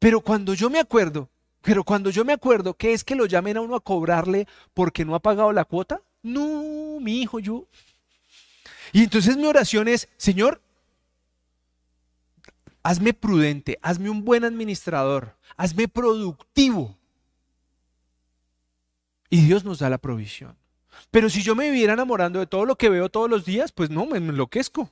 [0.00, 1.28] Pero cuando yo me acuerdo,
[1.62, 5.04] pero cuando yo me acuerdo que es que lo llamen a uno a cobrarle porque
[5.04, 7.64] no ha pagado la cuota, no, mi hijo, yo
[8.92, 10.60] Y entonces mi oración es, Señor,
[12.82, 16.96] hazme prudente, hazme un buen administrador, hazme productivo.
[19.28, 20.56] Y Dios nos da la provisión.
[21.10, 23.90] Pero si yo me viviera enamorando de todo lo que veo todos los días, pues
[23.90, 24.90] no, me enloquezco.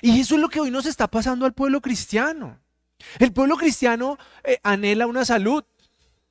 [0.00, 2.58] Y eso es lo que hoy nos está pasando al pueblo cristiano.
[3.18, 5.64] El pueblo cristiano eh, anhela una salud,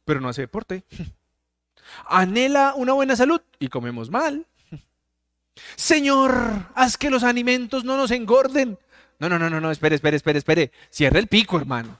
[0.04, 0.84] pero no hace deporte.
[2.08, 4.46] Anhela una buena salud y comemos mal.
[5.76, 8.78] Señor, haz que los alimentos no nos engorden.
[9.19, 10.71] No, no, no, no, no, espere, espere, espere, espere.
[10.89, 11.99] Cierra el pico, hermano.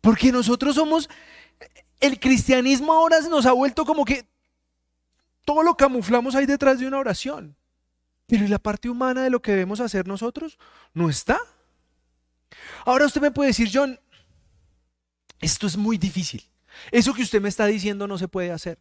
[0.00, 1.08] Porque nosotros somos,
[2.00, 4.26] el cristianismo ahora nos ha vuelto como que
[5.44, 7.56] todo lo camuflamos ahí detrás de una oración.
[8.26, 10.58] Pero ¿y la parte humana de lo que debemos hacer nosotros?
[10.92, 11.38] No está.
[12.84, 13.98] Ahora usted me puede decir, John,
[15.40, 16.44] esto es muy difícil.
[16.90, 18.78] Eso que usted me está diciendo no se puede hacer.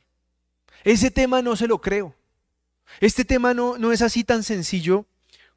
[0.83, 2.13] Ese tema no se lo creo.
[2.99, 5.05] Este tema no, no es así tan sencillo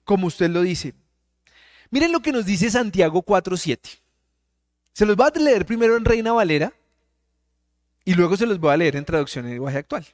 [0.04, 0.94] como usted lo dice.
[1.90, 3.98] Miren lo que nos dice Santiago 4.7.
[4.92, 6.72] Se los voy a leer primero en Reina Valera
[8.04, 10.06] y luego se los voy a leer en traducción en lenguaje actual.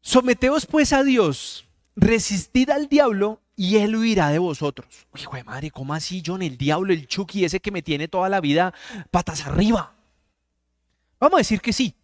[0.00, 5.06] Someteos pues a Dios, resistid al diablo y él huirá de vosotros.
[5.16, 6.42] Hijo de madre, ¿cómo así, John?
[6.42, 8.74] El diablo, el Chucky, ese que me tiene toda la vida
[9.10, 9.94] patas arriba.
[11.18, 11.94] Vamos a decir que sí.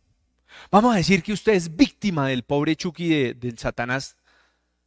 [0.70, 4.16] Vamos a decir que usted es víctima del pobre Chucky del Satanás.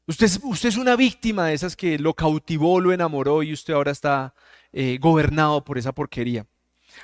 [0.06, 4.34] Usted es, una víctima de esas que lo cautivó, lo enamoró y usted ahora está
[4.74, 6.46] eh, gobernado por esa porquería.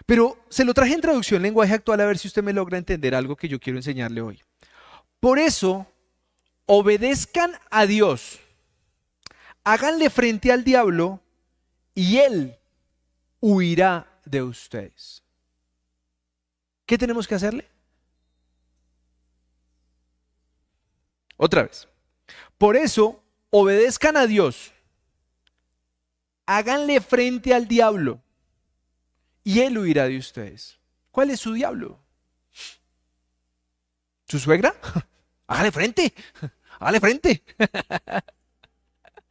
[0.06, 2.78] Pero se lo traje en traducción en lenguaje actual a ver si usted me logra
[2.78, 4.44] entender algo que yo quiero enseñarle hoy.
[5.20, 5.88] Por eso,
[6.66, 8.40] obedezcan a Dios,
[9.64, 11.22] háganle frente al diablo
[11.96, 12.58] y él
[13.40, 15.24] huirá de ustedes.
[16.86, 17.68] ¿Qué tenemos que hacerle?
[21.38, 21.89] Otra vez.
[22.60, 24.74] Por eso, obedezcan a Dios,
[26.46, 28.22] háganle frente al diablo
[29.46, 30.78] y él huirá de ustedes.
[31.10, 31.98] ¿Cuál es su diablo?
[34.28, 34.76] ¿Su suegra?
[35.48, 36.14] Hágale frente.
[36.80, 37.44] Hágale frente.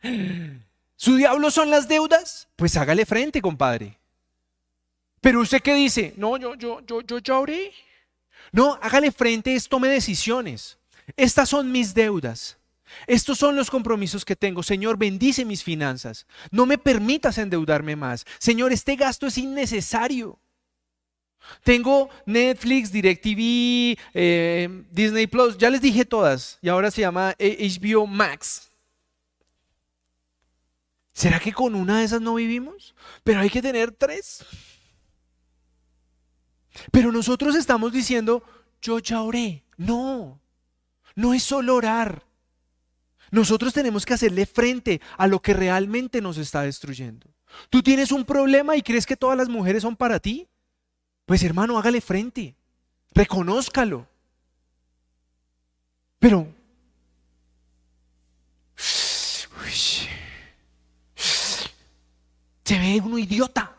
[0.96, 2.48] ¿Su diablo son las deudas?
[2.56, 3.98] Pues hágale frente, compadre.
[5.20, 6.14] Pero usted qué dice?
[6.16, 7.72] No, yo, yo, yo, yo ya oré.
[8.52, 10.78] No, hágale frente, es tome decisiones.
[11.16, 12.58] Estas son mis deudas.
[13.06, 14.62] Estos son los compromisos que tengo.
[14.62, 16.26] Señor, bendice mis finanzas.
[16.50, 18.24] No me permitas endeudarme más.
[18.38, 20.38] Señor, este gasto es innecesario.
[21.62, 28.06] Tengo Netflix, DirecTV, eh, Disney Plus, ya les dije todas, y ahora se llama HBO
[28.06, 28.70] Max.
[31.12, 32.94] ¿Será que con una de esas no vivimos?
[33.24, 34.44] Pero hay que tener tres.
[36.92, 38.44] Pero nosotros estamos diciendo,
[38.80, 39.64] yo ya oré.
[39.76, 40.40] No,
[41.16, 42.27] no es solo orar.
[43.30, 47.28] Nosotros tenemos que hacerle frente a lo que realmente nos está destruyendo.
[47.70, 50.48] ¿Tú tienes un problema y crees que todas las mujeres son para ti?
[51.26, 52.54] Pues hermano, hágale frente,
[53.14, 54.06] reconózcalo.
[56.18, 56.48] Pero,
[62.64, 63.76] se ve uno idiota.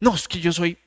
[0.00, 0.78] no, es que yo soy...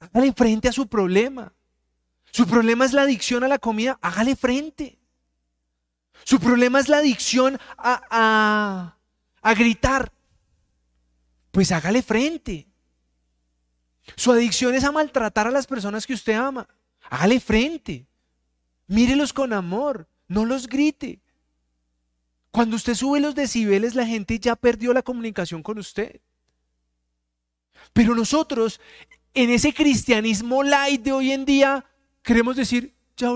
[0.00, 1.52] Hágale frente a su problema.
[2.32, 4.98] Su problema es la adicción a la comida, hágale frente.
[6.24, 8.96] Su problema es la adicción a, a,
[9.40, 10.12] a gritar,
[11.50, 12.68] pues hágale frente.
[14.16, 16.68] Su adicción es a maltratar a las personas que usted ama.
[17.10, 18.06] Hágale frente.
[18.86, 20.08] Mírelos con amor.
[20.26, 21.20] No los grite.
[22.50, 26.20] Cuando usted sube los decibeles, la gente ya perdió la comunicación con usted.
[27.92, 28.80] Pero nosotros,
[29.34, 31.84] en ese cristianismo light de hoy en día,
[32.28, 33.30] queremos decir, ya.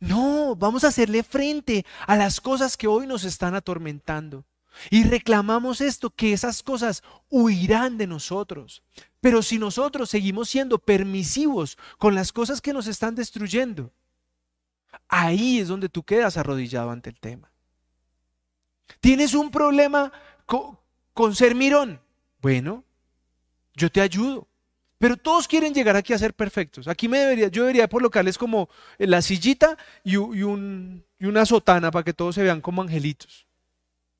[0.00, 4.44] No, vamos a hacerle frente a las cosas que hoy nos están atormentando.
[4.90, 8.82] Y reclamamos esto, que esas cosas huirán de nosotros.
[9.20, 13.92] Pero si nosotros seguimos siendo permisivos con las cosas que nos están destruyendo,
[15.06, 17.52] ahí es donde tú quedas arrodillado ante el tema.
[19.00, 20.10] ¿Tienes un problema
[20.46, 22.00] con, ser mirón?
[22.42, 22.82] Bueno,
[23.74, 24.48] yo te ayudo.
[25.00, 26.86] Pero todos quieren llegar aquí a ser perfectos.
[26.86, 32.12] Aquí me debería, yo debería colocarles como la sillita y, y una sotana para que
[32.12, 33.46] todos se vean como angelitos.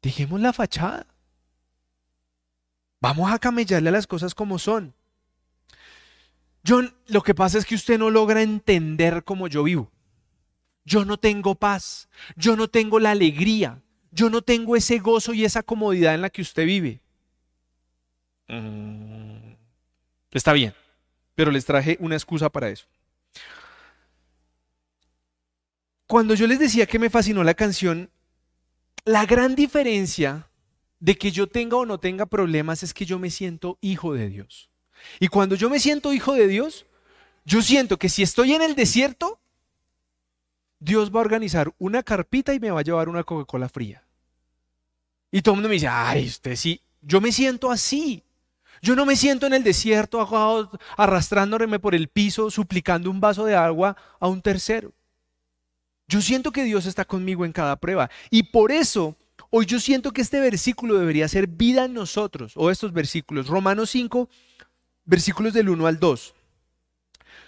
[0.00, 1.06] Dejemos la fachada.
[2.98, 4.94] Vamos a camellarle a las cosas como son.
[6.66, 9.90] John, lo que pasa es que usted no logra entender cómo yo vivo.
[10.86, 15.44] Yo no tengo paz, yo no tengo la alegría, yo no tengo ese gozo y
[15.44, 17.02] esa comodidad en la que usted vive.
[18.48, 19.49] Mm,
[20.38, 20.74] está bien,
[21.34, 22.86] pero les traje una excusa para eso.
[26.06, 28.10] Cuando yo les decía que me fascinó la canción,
[29.04, 30.48] la gran diferencia
[30.98, 34.28] de que yo tenga o no tenga problemas es que yo me siento hijo de
[34.28, 34.70] Dios.
[35.18, 36.86] Y cuando yo me siento hijo de Dios,
[37.44, 39.40] yo siento que si estoy en el desierto,
[40.78, 44.04] Dios va a organizar una carpita y me va a llevar una Coca-Cola fría.
[45.30, 48.22] Y todo el mundo me dice, ay, usted sí, yo me siento así.
[48.82, 50.26] Yo no me siento en el desierto
[50.96, 54.92] arrastrándome por el piso, suplicando un vaso de agua a un tercero.
[56.08, 58.10] Yo siento que Dios está conmigo en cada prueba.
[58.30, 59.16] Y por eso,
[59.50, 63.46] hoy yo siento que este versículo debería ser vida en nosotros, o estos versículos.
[63.46, 64.28] Romanos 5,
[65.04, 66.34] versículos del 1 al 2.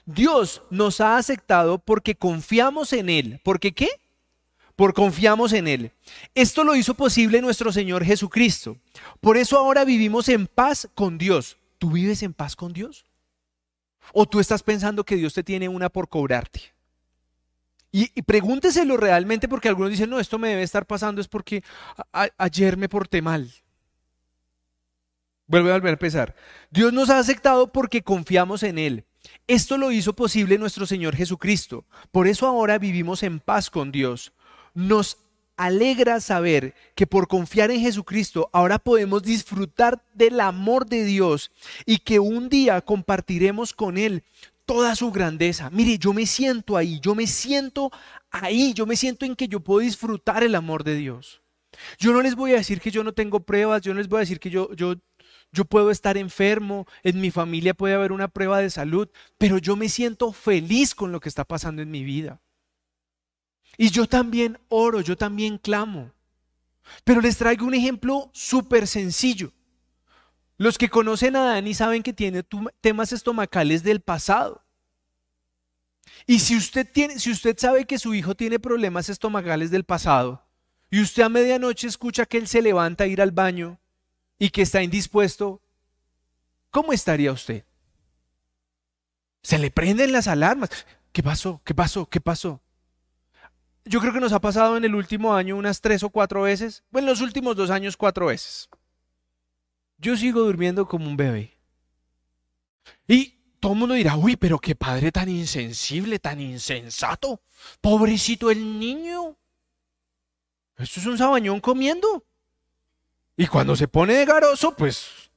[0.04, 3.40] Dios nos ha aceptado porque confiamos en Él.
[3.42, 3.88] ¿Por qué qué?
[4.76, 5.92] Por confiamos en Él.
[6.34, 8.78] Esto lo hizo posible nuestro Señor Jesucristo.
[9.20, 11.58] Por eso ahora vivimos en paz con Dios.
[11.78, 13.04] ¿Tú vives en paz con Dios?
[14.12, 16.72] ¿O tú estás pensando que Dios te tiene una por cobrarte?
[17.94, 21.62] Y, pregúnteselo realmente porque algunos dicen, no, esto me debe estar pasando es porque
[22.38, 23.52] ayer me porté mal.
[25.46, 26.34] Vuelve a volver a empezar.
[26.70, 29.04] Dios nos ha aceptado porque confiamos en Él.
[29.46, 31.84] Esto lo hizo posible nuestro Señor Jesucristo.
[32.10, 34.32] Por eso ahora vivimos en paz con Dios.
[34.74, 35.18] Nos
[35.56, 41.50] alegra saber que por confiar en Jesucristo ahora podemos disfrutar del amor de Dios
[41.86, 44.24] y que un día compartiremos con Él
[44.66, 45.70] toda su grandeza.
[45.70, 47.90] Mire, yo me siento ahí, yo me siento
[48.30, 51.42] ahí, yo me siento en que yo puedo disfrutar el amor de Dios.
[51.98, 54.18] Yo no les voy a decir que yo no tengo pruebas, yo no les voy
[54.18, 54.96] a decir que yo, yo,
[55.52, 59.08] yo puedo estar enfermo, en mi familia puede haber una prueba de salud,
[59.38, 62.40] pero yo me siento feliz con lo que está pasando en mi vida.
[63.76, 66.12] Y yo también oro, yo también clamo.
[67.04, 69.52] Pero les traigo un ejemplo súper sencillo.
[70.58, 72.44] Los que conocen a Dani saben que tiene
[72.80, 74.62] temas estomacales del pasado.
[76.26, 80.46] Y si usted, tiene, si usted sabe que su hijo tiene problemas estomacales del pasado,
[80.90, 83.80] y usted a medianoche escucha que él se levanta a ir al baño
[84.38, 85.62] y que está indispuesto,
[86.70, 87.64] ¿cómo estaría usted?
[89.42, 90.70] Se le prenden las alarmas.
[91.12, 91.60] ¿Qué pasó?
[91.64, 92.08] ¿Qué pasó?
[92.08, 92.61] ¿Qué pasó?
[93.84, 96.84] Yo creo que nos ha pasado en el último año unas tres o cuatro veces,
[96.90, 98.68] bueno, en los últimos dos años cuatro veces.
[99.98, 101.58] Yo sigo durmiendo como un bebé.
[103.06, 107.42] Y todo el mundo dirá, uy, pero qué padre tan insensible, tan insensato.
[107.80, 109.36] Pobrecito el niño.
[110.76, 112.24] Esto es un sabañón comiendo.
[113.36, 115.30] Y cuando se pone de garoso, pues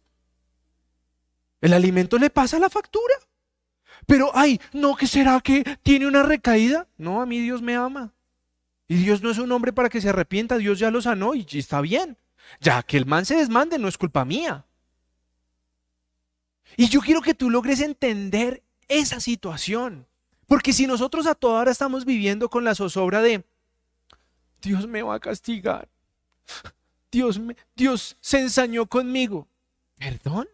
[1.62, 3.14] el alimento le pasa la factura.
[4.08, 6.88] Pero, ay, no, ¿qué será que tiene una recaída?
[6.98, 8.15] No, a mí Dios me ama.
[8.88, 11.46] Y Dios no es un hombre para que se arrepienta, Dios ya lo sanó y
[11.52, 12.18] está bien.
[12.60, 14.66] Ya que el man se desmande no es culpa mía.
[16.78, 20.08] Y yo quiero que tú logres entender esa situación.
[20.48, 23.44] Porque si nosotros a toda hora estamos viviendo con la zozobra de
[24.62, 25.90] Dios me va a castigar,
[27.12, 29.48] Dios, me, Dios se ensañó conmigo,
[29.98, 30.48] ¿perdón?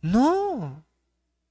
[0.00, 0.84] No.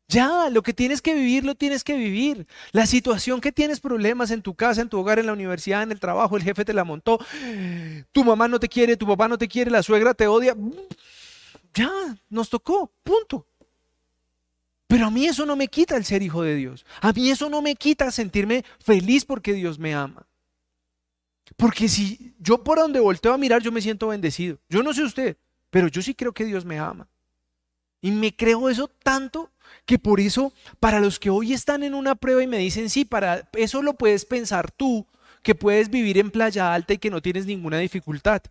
[0.09, 2.47] Ya, lo que tienes que vivir, lo tienes que vivir.
[2.71, 5.91] La situación que tienes problemas en tu casa, en tu hogar, en la universidad, en
[5.91, 7.19] el trabajo, el jefe te la montó,
[8.11, 10.55] tu mamá no te quiere, tu papá no te quiere, la suegra te odia.
[11.75, 11.91] Ya,
[12.27, 13.45] nos tocó, punto.
[14.87, 16.87] Pero a mí eso no me quita el ser hijo de Dios.
[17.01, 20.25] A mí eso no me quita sentirme feliz porque Dios me ama.
[21.55, 24.57] Porque si yo por donde volteo a mirar, yo me siento bendecido.
[24.69, 25.37] Yo no sé usted,
[25.69, 27.07] pero yo sí creo que Dios me ama.
[28.01, 29.51] Y me creo eso tanto
[29.85, 33.05] que por eso, para los que hoy están en una prueba y me dicen, sí,
[33.05, 35.05] para eso lo puedes pensar tú,
[35.43, 38.41] que puedes vivir en playa alta y que no tienes ninguna dificultad.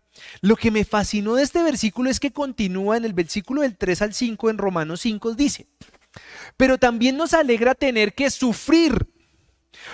[0.41, 4.01] Lo que me fascinó de este versículo es que continúa en el versículo del 3
[4.01, 5.67] al 5 en Romanos 5, dice,
[6.57, 9.07] pero también nos alegra tener que sufrir,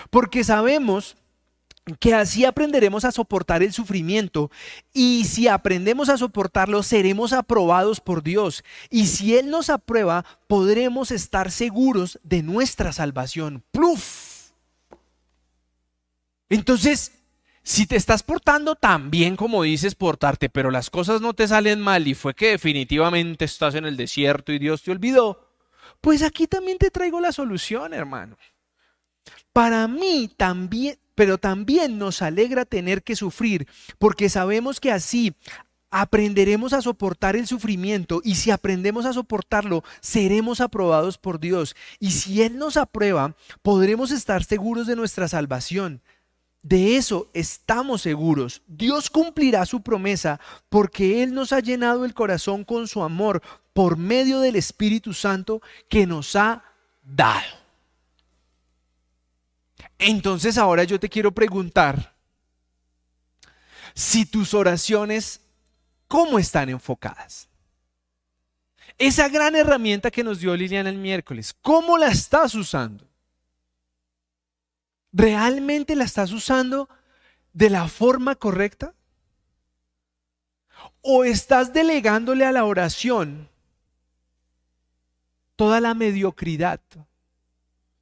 [0.09, 1.17] porque sabemos
[1.99, 4.49] que así aprenderemos a soportar el sufrimiento
[4.93, 11.11] y si aprendemos a soportarlo seremos aprobados por Dios y si Él nos aprueba podremos
[11.11, 13.63] estar seguros de nuestra salvación.
[13.71, 14.51] ¡Pluf!
[16.49, 17.11] Entonces,
[17.63, 21.81] si te estás portando tan bien como dices portarte, pero las cosas no te salen
[21.81, 25.51] mal y fue que definitivamente estás en el desierto y Dios te olvidó,
[26.01, 28.37] pues aquí también te traigo la solución, hermano.
[29.51, 35.33] Para mí también, pero también nos alegra tener que sufrir, porque sabemos que así
[35.89, 41.75] aprenderemos a soportar el sufrimiento y si aprendemos a soportarlo, seremos aprobados por Dios.
[41.99, 46.01] Y si Él nos aprueba, podremos estar seguros de nuestra salvación.
[46.63, 48.61] De eso estamos seguros.
[48.67, 53.41] Dios cumplirá su promesa porque Él nos ha llenado el corazón con su amor
[53.71, 56.63] por medio del Espíritu Santo que nos ha
[57.03, 57.64] dado.
[59.97, 62.15] Entonces ahora yo te quiero preguntar
[63.93, 65.41] si tus oraciones,
[66.07, 67.47] ¿cómo están enfocadas?
[68.97, 73.07] Esa gran herramienta que nos dio Liliana el miércoles, ¿cómo la estás usando?
[75.11, 76.89] ¿Realmente la estás usando
[77.53, 78.93] de la forma correcta?
[81.01, 83.49] ¿O estás delegándole a la oración
[85.55, 86.81] toda la mediocridad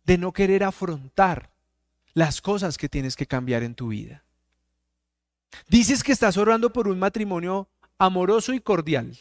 [0.05, 1.52] de no querer afrontar
[2.13, 4.23] las cosas que tienes que cambiar en tu vida.
[5.67, 9.17] Dices que estás orando por un matrimonio amoroso y cordial,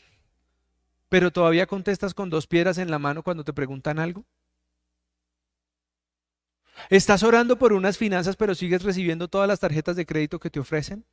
[1.08, 4.24] pero todavía contestas con dos piedras en la mano cuando te preguntan algo.
[6.88, 10.60] ¿Estás orando por unas finanzas pero sigues recibiendo todas las tarjetas de crédito que te
[10.60, 11.04] ofrecen?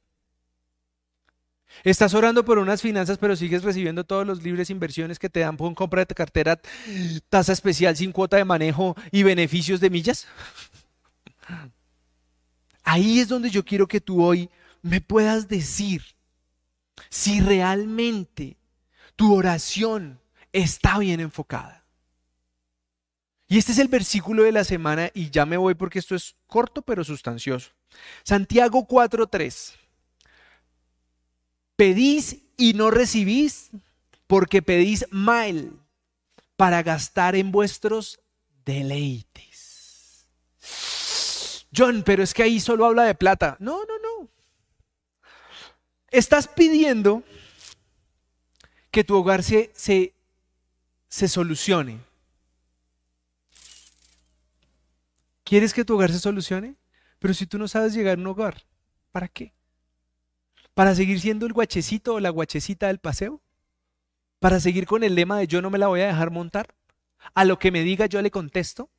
[1.84, 5.56] Estás orando por unas finanzas, pero sigues recibiendo todos los libres inversiones que te dan
[5.56, 6.60] por compra de cartera,
[7.30, 10.28] tasa especial sin cuota de manejo y beneficios de millas.
[12.92, 14.50] Ahí es donde yo quiero que tú hoy
[14.82, 16.02] me puedas decir
[17.08, 18.58] si realmente
[19.16, 20.20] tu oración
[20.52, 21.86] está bien enfocada.
[23.48, 26.36] Y este es el versículo de la semana y ya me voy porque esto es
[26.48, 27.70] corto pero sustancioso.
[28.24, 29.76] Santiago 4:3.
[31.76, 33.70] Pedís y no recibís
[34.26, 35.74] porque pedís mal
[36.56, 38.20] para gastar en vuestros
[38.66, 40.26] deleites.
[41.76, 43.58] John, pero es que ahí solo habla de plata.
[43.60, 44.30] No, no, no.
[46.12, 47.24] Estás pidiendo
[48.92, 50.14] que tu hogar se, se,
[51.08, 52.00] se solucione.
[55.44, 56.76] ¿Quieres que tu hogar se solucione?
[57.20, 58.64] Pero si tú no sabes llegar a un hogar,
[59.12, 59.54] ¿para qué?
[60.74, 63.42] ¿Para seguir siendo el guachecito o la guachecita del paseo?
[64.40, 66.74] ¿Para seguir con el lema de yo no me la voy a dejar montar?
[67.34, 68.90] A lo que me diga yo le contesto.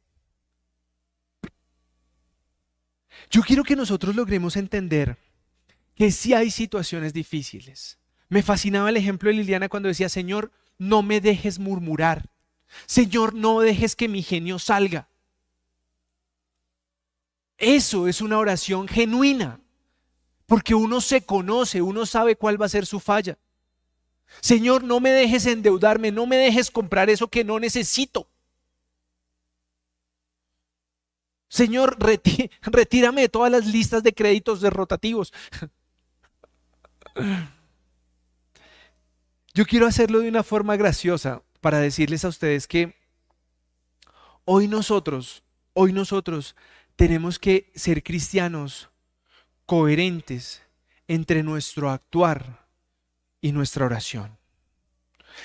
[3.30, 5.16] Yo quiero que nosotros logremos entender
[5.94, 7.98] que sí hay situaciones difíciles.
[8.28, 12.30] Me fascinaba el ejemplo de Liliana cuando decía, Señor, no me dejes murmurar.
[12.86, 15.08] Señor, no dejes que mi genio salga.
[17.58, 19.60] Eso es una oración genuina.
[20.46, 23.38] Porque uno se conoce, uno sabe cuál va a ser su falla.
[24.40, 28.28] Señor, no me dejes endeudarme, no me dejes comprar eso que no necesito.
[31.50, 31.98] Señor,
[32.62, 35.34] retírame de todas las listas de créditos de rotativos.
[39.52, 42.94] Yo quiero hacerlo de una forma graciosa para decirles a ustedes que
[44.44, 45.42] hoy nosotros,
[45.74, 46.54] hoy nosotros
[46.94, 48.88] tenemos que ser cristianos
[49.66, 50.62] coherentes
[51.08, 52.68] entre nuestro actuar
[53.40, 54.38] y nuestra oración.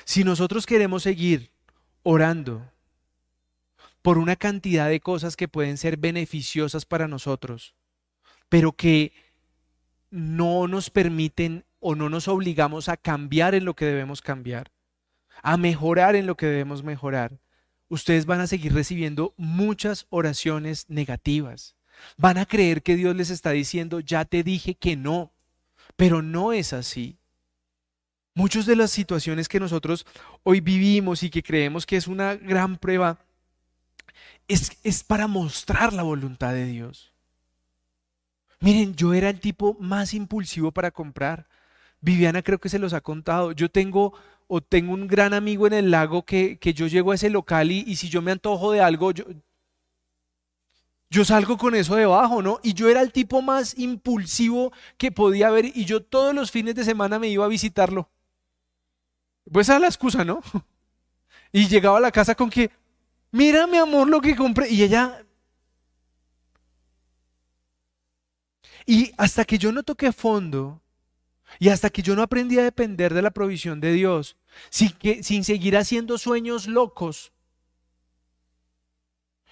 [0.04, 1.50] Si nosotros queremos seguir
[2.04, 2.72] orando
[4.06, 7.74] por una cantidad de cosas que pueden ser beneficiosas para nosotros,
[8.50, 9.14] pero que
[10.12, 14.72] no nos permiten o no nos obligamos a cambiar en lo que debemos cambiar,
[15.42, 17.40] a mejorar en lo que debemos mejorar,
[17.90, 21.76] ustedes van a seguir recibiendo muchas oraciones negativas.
[22.16, 25.34] Van a creer que Dios les está diciendo, ya te dije que no,
[25.96, 27.18] pero no es así.
[28.36, 30.06] Muchas de las situaciones que nosotros
[30.44, 33.25] hoy vivimos y que creemos que es una gran prueba,
[34.48, 37.14] es, es para mostrar la voluntad de Dios.
[38.60, 41.48] Miren, yo era el tipo más impulsivo para comprar.
[42.02, 43.52] Viviana creo que se los ha contado.
[43.52, 44.14] Yo tengo
[44.48, 47.72] o tengo un gran amigo en el lago que, que yo llego a ese local
[47.72, 49.26] y, y, si yo me antojo de algo, yo,
[51.10, 52.60] yo salgo con eso debajo, ¿no?
[52.62, 56.76] Y yo era el tipo más impulsivo que podía haber y yo todos los fines
[56.76, 58.10] de semana me iba a visitarlo.
[59.52, 60.42] Pues esa es la excusa, ¿no?
[61.52, 62.70] Y llegaba a la casa con que,
[63.36, 64.70] mira mi amor lo que compré.
[64.70, 65.22] Y ella...
[68.88, 70.82] Y hasta que yo no toqué fondo
[71.60, 74.38] y hasta que yo no aprendí a depender de la provisión de Dios,
[74.70, 77.32] sin, que, sin seguir haciendo sueños locos,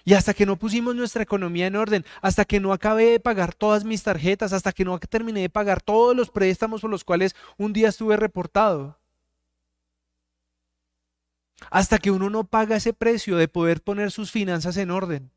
[0.04, 3.54] y hasta que no pusimos nuestra economía en orden, hasta que no acabé de pagar
[3.54, 7.34] todas mis tarjetas, hasta que no terminé de pagar todos los préstamos por los cuales
[7.56, 8.98] un día estuve reportado.
[11.70, 15.30] Hasta que uno no paga ese precio de poder poner sus finanzas en orden,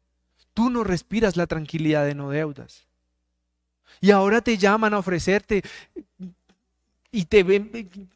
[0.54, 2.88] tú no respiras la tranquilidad de no deudas.
[4.02, 5.64] Y ahora te llaman a ofrecerte
[7.12, 8.10] y te ven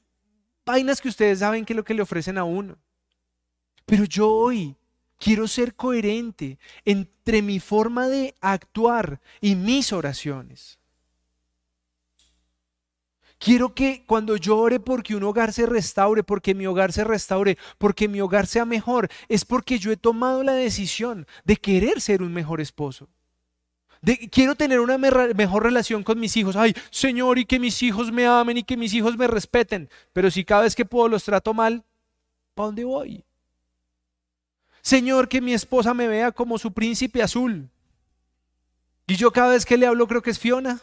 [0.66, 2.78] vainas que ustedes saben que es lo que le ofrecen a uno.
[3.86, 4.76] Pero yo hoy
[5.22, 10.80] Quiero ser coherente entre mi forma de actuar y mis oraciones.
[13.44, 17.58] Quiero que cuando yo ore porque un hogar se restaure, porque mi hogar se restaure,
[17.80, 22.22] porque mi hogar sea mejor, es porque yo he tomado la decisión de querer ser
[22.22, 23.10] un mejor esposo.
[24.00, 26.56] De, quiero tener una mejor relación con mis hijos.
[26.56, 29.90] Ay, Señor, y que mis hijos me amen y que mis hijos me respeten.
[30.14, 31.84] Pero si cada vez que puedo los trato mal,
[32.54, 33.26] ¿para dónde voy?
[34.84, 37.72] Señor, que mi esposa me vea como su príncipe azul.
[39.08, 40.80] Y yo cada vez que le hablo creo que es Fiona.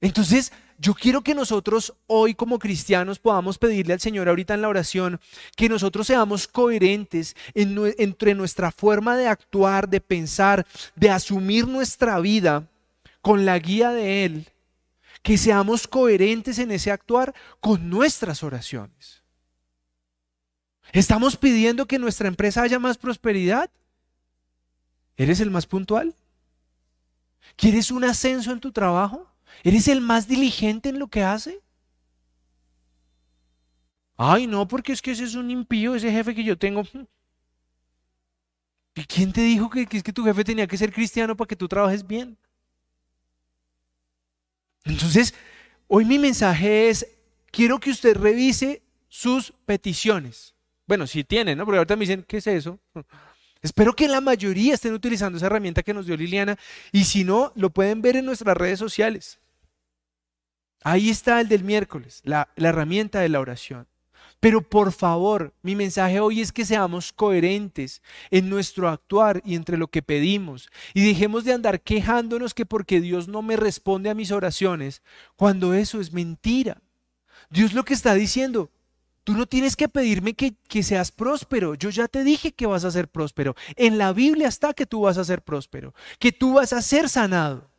[0.00, 4.68] Entonces, yo quiero que nosotros hoy como cristianos podamos pedirle al Señor ahorita en la
[4.68, 5.20] oración
[5.56, 12.68] que nosotros seamos coherentes entre nuestra forma de actuar, de pensar, de asumir nuestra vida
[13.22, 14.52] con la guía de Él,
[15.22, 19.22] que seamos coherentes en ese actuar con nuestras oraciones.
[20.92, 23.70] ¿Estamos pidiendo que nuestra empresa haya más prosperidad?
[25.16, 26.14] ¿Eres el más puntual?
[27.56, 29.25] ¿Quieres un ascenso en tu trabajo?
[29.62, 31.60] ¿Eres el más diligente en lo que hace?
[34.16, 36.82] Ay, no, porque es que ese es un impío, ese jefe que yo tengo.
[38.94, 41.68] ¿Y quién te dijo que, que, tu jefe tenía que ser cristiano para que tú
[41.68, 42.38] trabajes bien?
[44.84, 45.34] Entonces,
[45.86, 47.06] hoy mi mensaje es,
[47.50, 50.54] quiero que usted revise sus peticiones.
[50.86, 51.66] Bueno, si tienen, ¿no?
[51.66, 52.78] Porque ahorita me dicen, ¿qué es eso?
[53.60, 56.56] Espero que la mayoría estén utilizando esa herramienta que nos dio Liliana
[56.92, 59.40] y si no, lo pueden ver en nuestras redes sociales.
[60.86, 63.88] Ahí está el del miércoles, la, herramienta de la oración.
[64.38, 69.78] Pero por favor, mi mensaje hoy es que seamos coherentes en nuestro actuar y entre
[69.78, 70.70] lo que pedimos.
[70.94, 75.02] Y dejemos de andar quejándonos que porque Dios no me responde a mis oraciones,
[75.34, 76.80] cuando eso es mentira.
[77.50, 78.70] Dios lo que está diciendo,
[79.24, 81.74] tú no tienes que pedirme que, que seas próspero.
[81.74, 83.56] Yo ya te dije que vas a ser próspero.
[83.74, 87.08] En la Biblia está que tú vas a ser próspero, que tú vas a ser
[87.08, 87.75] sanado.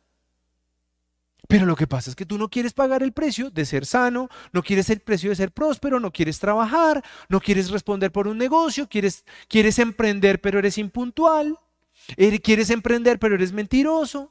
[1.48, 4.28] Pero lo que pasa es que tú no quieres pagar el precio de ser sano,
[4.52, 8.36] no quieres el precio de ser próspero, no quieres trabajar, no quieres responder por un
[8.36, 11.58] negocio, quieres, quieres emprender pero eres impuntual,
[12.18, 14.30] er, quieres emprender pero eres mentiroso.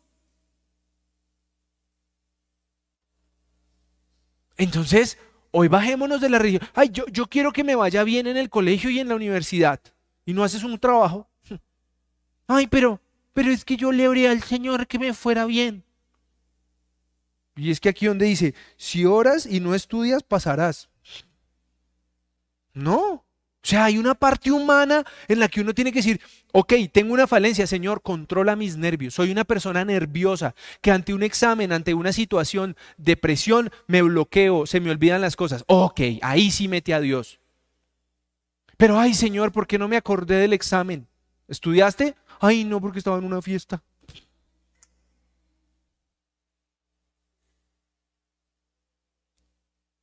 [4.55, 5.18] Entonces,
[5.49, 6.61] hoy bajémonos de la región.
[6.76, 9.80] Ay, yo, yo quiero que me vaya bien en el colegio y en la universidad.
[10.24, 11.28] Y no haces un trabajo.
[12.47, 13.01] Ay, pero,
[13.34, 15.87] pero es que yo le oré al Señor que me fuera bien.
[17.58, 20.89] Y es que aquí donde dice, si oras y no estudias, pasarás.
[22.74, 23.26] No.
[23.68, 26.22] O sea, hay una parte humana en la que uno tiene que decir,
[26.53, 29.16] ok, tengo una falencia, Señor, controla mis nervios.
[29.16, 34.68] Soy una persona nerviosa que ante un examen, ante una situación de presión, me bloqueo,
[34.68, 35.66] se me olvidan las cosas.
[35.68, 37.39] Ok, ahí sí mete a Dios.
[38.78, 41.08] Pero, ay, Señor, ¿por qué no me acordé del examen?
[41.47, 42.16] ¿Estudiaste?
[42.39, 43.84] Ay, no, porque estaba en una fiesta.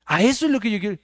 [0.05, 0.98] A eso es lo que yo quiero.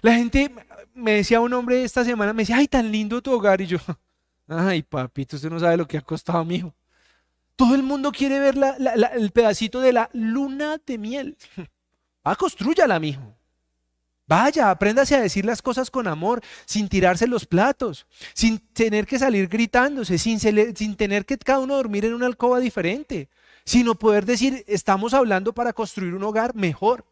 [0.00, 0.52] La gente
[0.94, 3.60] me decía un hombre esta semana, me decía, ay, tan lindo tu hogar.
[3.60, 3.78] Y yo,
[4.48, 6.74] ay, papito, usted no sabe lo que ha costado, mi hijo.
[7.56, 8.56] Todo el mundo quiere ver
[9.14, 11.36] el pedacito de la luna de miel.
[12.24, 13.22] Ah, construyala, mijo.
[14.26, 19.18] Vaya, apréndase a decir las cosas con amor, sin tirarse los platos, sin tener que
[19.18, 23.30] salir gritándose, sin, sin tener que cada uno dormir en una alcoba diferente,
[23.64, 27.06] sino poder decir, estamos hablando para construir un hogar mejor.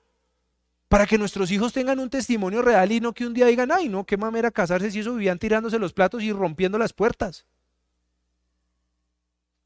[0.89, 3.89] Para que nuestros hijos tengan un testimonio real y no que un día digan, ay,
[3.89, 7.45] no, qué mamera casarse si eso vivían tirándose los platos y rompiendo las puertas.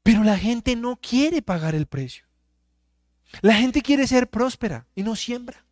[0.03, 2.25] Pero la gente no quiere pagar el precio.
[3.41, 5.63] La gente quiere ser próspera y no siembra.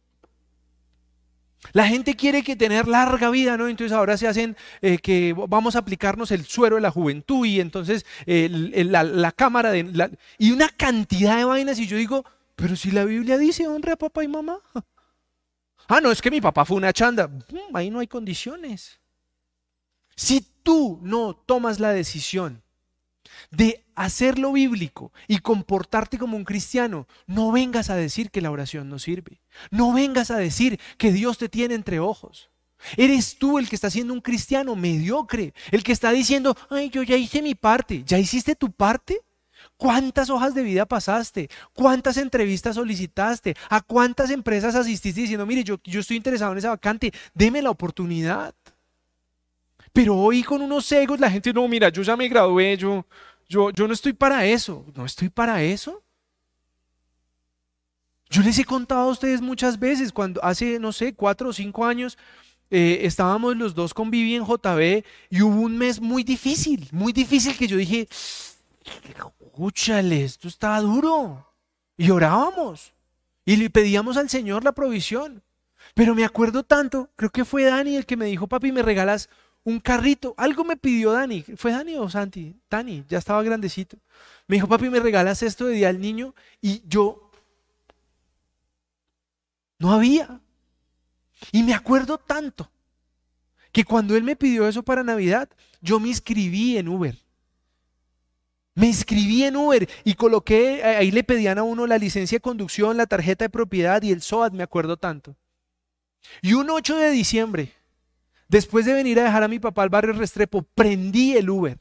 [1.73, 3.67] La gente quiere que tener larga vida, ¿no?
[3.67, 7.59] Entonces ahora se hacen eh, que vamos a aplicarnos el suero de la juventud y
[7.59, 10.17] entonces la, cámara de...
[10.37, 12.23] y una cantidad de vainas y yo digo,
[12.55, 14.59] pero si la Biblia dice honra a papá y mamá.
[15.89, 17.27] Ah, no, es que mi papá fue una chanda.
[17.27, 18.99] Mm, ahí no hay condiciones.
[20.15, 22.61] Si tú no tomas la decisión
[23.49, 28.87] de hacerlo bíblico y comportarte como un cristiano, no vengas a decir que la oración
[28.87, 29.41] no sirve.
[29.71, 32.51] No vengas a decir que Dios te tiene entre ojos.
[32.95, 37.01] Eres tú el que está siendo un cristiano mediocre, el que está diciendo, ay, yo
[37.01, 38.03] ya hice mi parte.
[38.05, 39.21] ¿Ya hiciste tu parte?
[39.79, 41.49] ¿Cuántas hojas de vida pasaste?
[41.71, 43.55] ¿Cuántas entrevistas solicitaste?
[43.69, 47.69] ¿A cuántas empresas asististe diciendo, mire, yo, yo estoy interesado en esa vacante, deme la
[47.69, 48.53] oportunidad?
[49.93, 53.05] Pero hoy con unos egos la gente, no, mira, yo ya me gradué, yo,
[53.47, 56.03] yo, yo no estoy para eso, no estoy para eso.
[58.29, 61.85] Yo les he contado a ustedes muchas veces, cuando hace, no sé, cuatro o cinco
[61.85, 62.17] años,
[62.69, 67.13] eh, estábamos los dos con Vivi en JB y hubo un mes muy difícil, muy
[67.13, 68.09] difícil que yo dije,
[68.83, 71.45] escúchale, esto está duro.
[71.97, 72.93] Y orábamos.
[73.45, 75.43] Y le pedíamos al Señor la provisión.
[75.93, 79.29] Pero me acuerdo tanto, creo que fue Dani el que me dijo, papi, me regalas
[79.63, 80.33] un carrito.
[80.37, 81.43] Algo me pidió Dani.
[81.57, 82.55] ¿Fue Dani o Santi?
[82.69, 83.97] Dani, ya estaba grandecito.
[84.47, 86.33] Me dijo, papi, me regalas esto de día al niño.
[86.61, 87.29] Y yo
[89.77, 90.41] no había.
[91.51, 92.69] Y me acuerdo tanto
[93.71, 95.49] que cuando él me pidió eso para Navidad,
[95.81, 97.17] yo me inscribí en Uber.
[98.79, 102.95] Me inscribí en Uber y coloqué, ahí le pedían a uno la licencia de conducción,
[102.95, 105.35] la tarjeta de propiedad y el SOAT, me acuerdo tanto.
[106.41, 107.73] Y un 8 de diciembre,
[108.47, 111.77] después de venir a dejar a mi papá al barrio Restrepo, prendí el Uber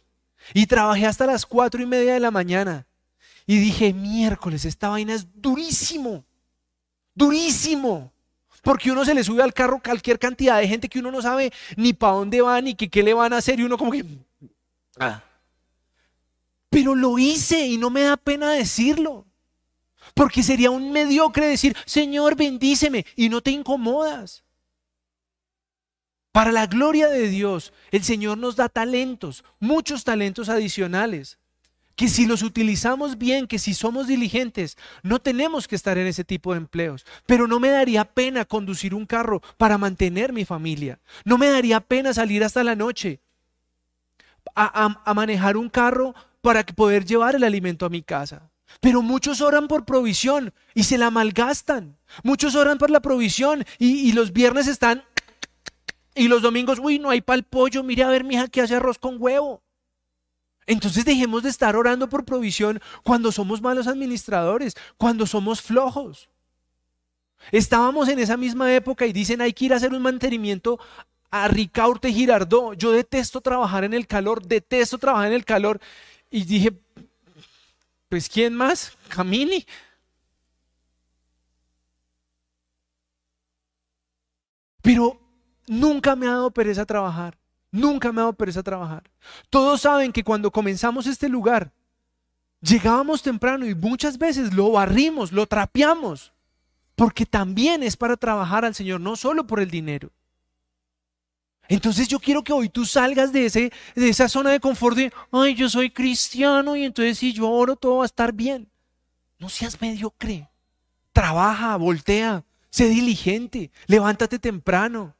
[0.52, 2.88] y trabajé hasta las 4 y media de la mañana.
[3.46, 6.24] Y dije, miércoles, esta vaina es durísimo,
[7.14, 8.12] durísimo.
[8.60, 11.52] Porque uno se le sube al carro cualquier cantidad de gente que uno no sabe
[11.76, 14.04] ni para dónde van ni qué le van a hacer y uno como que...
[14.98, 15.22] Ah.
[16.70, 19.26] Pero lo hice y no me da pena decirlo.
[20.14, 24.44] Porque sería un mediocre decir, Señor, bendíceme y no te incomodas.
[26.32, 31.38] Para la gloria de Dios, el Señor nos da talentos, muchos talentos adicionales,
[31.96, 36.22] que si los utilizamos bien, que si somos diligentes, no tenemos que estar en ese
[36.22, 37.04] tipo de empleos.
[37.26, 41.00] Pero no me daría pena conducir un carro para mantener mi familia.
[41.24, 43.20] No me daría pena salir hasta la noche
[44.54, 48.50] a, a manejar un carro para poder llevar el alimento a mi casa.
[48.80, 51.96] Pero muchos oran por provisión y se la malgastan.
[52.22, 55.04] Muchos oran por la provisión y, los viernes están
[56.14, 58.74] y los domingos, uy, no hay pal pollo, mire a ver mi hija que hace
[58.74, 59.62] arroz con huevo.
[60.66, 66.28] Entonces dejemos de estar orando por provisión cuando somos malos administradores, cuando somos flojos.
[67.52, 70.78] Estábamos en esa misma época y dicen hay que ir a hacer un mantenimiento
[71.30, 72.74] a Ricaurte Girardó.
[72.74, 75.80] Yo detesto trabajar en el calor, detesto trabajar en el calor.
[76.30, 76.72] Y dije,
[78.08, 78.96] pues ¿quién más?
[79.08, 79.66] Camini.
[84.82, 85.20] Pero
[85.66, 87.38] nunca me ha dado pereza trabajar.
[87.70, 89.10] Nunca me ha dado pereza trabajar.
[89.50, 91.72] Todos saben que cuando comenzamos este lugar,
[92.60, 96.32] llegábamos temprano y muchas veces lo barrimos, lo trapeamos,
[96.94, 100.10] porque también es para trabajar al Señor, no solo por el dinero.
[101.68, 105.12] Entonces yo quiero que hoy tú salgas de, ese, de esa zona de confort de,
[105.30, 108.70] ay, yo soy cristiano y entonces si yo oro todo va a estar bien.
[109.38, 110.48] No seas mediocre.
[111.12, 115.14] Trabaja, voltea, sé diligente, levántate temprano,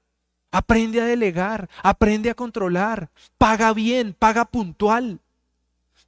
[0.50, 5.20] aprende a delegar, aprende a controlar, paga bien, paga puntual,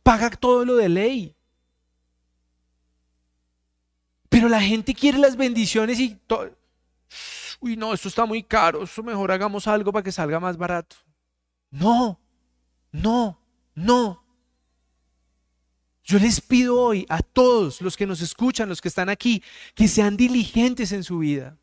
[0.02, 1.36] paga todo lo de ley.
[4.30, 6.50] Pero la gente quiere las bendiciones y todo
[7.60, 10.96] uy, no, esto está muy caro, eso mejor hagamos algo para que salga más barato.
[11.70, 12.18] No,
[12.90, 13.40] no,
[13.74, 14.24] no.
[16.02, 19.42] Yo les pido hoy a todos los que nos escuchan, los que están aquí,
[19.74, 21.56] que sean diligentes en su vida,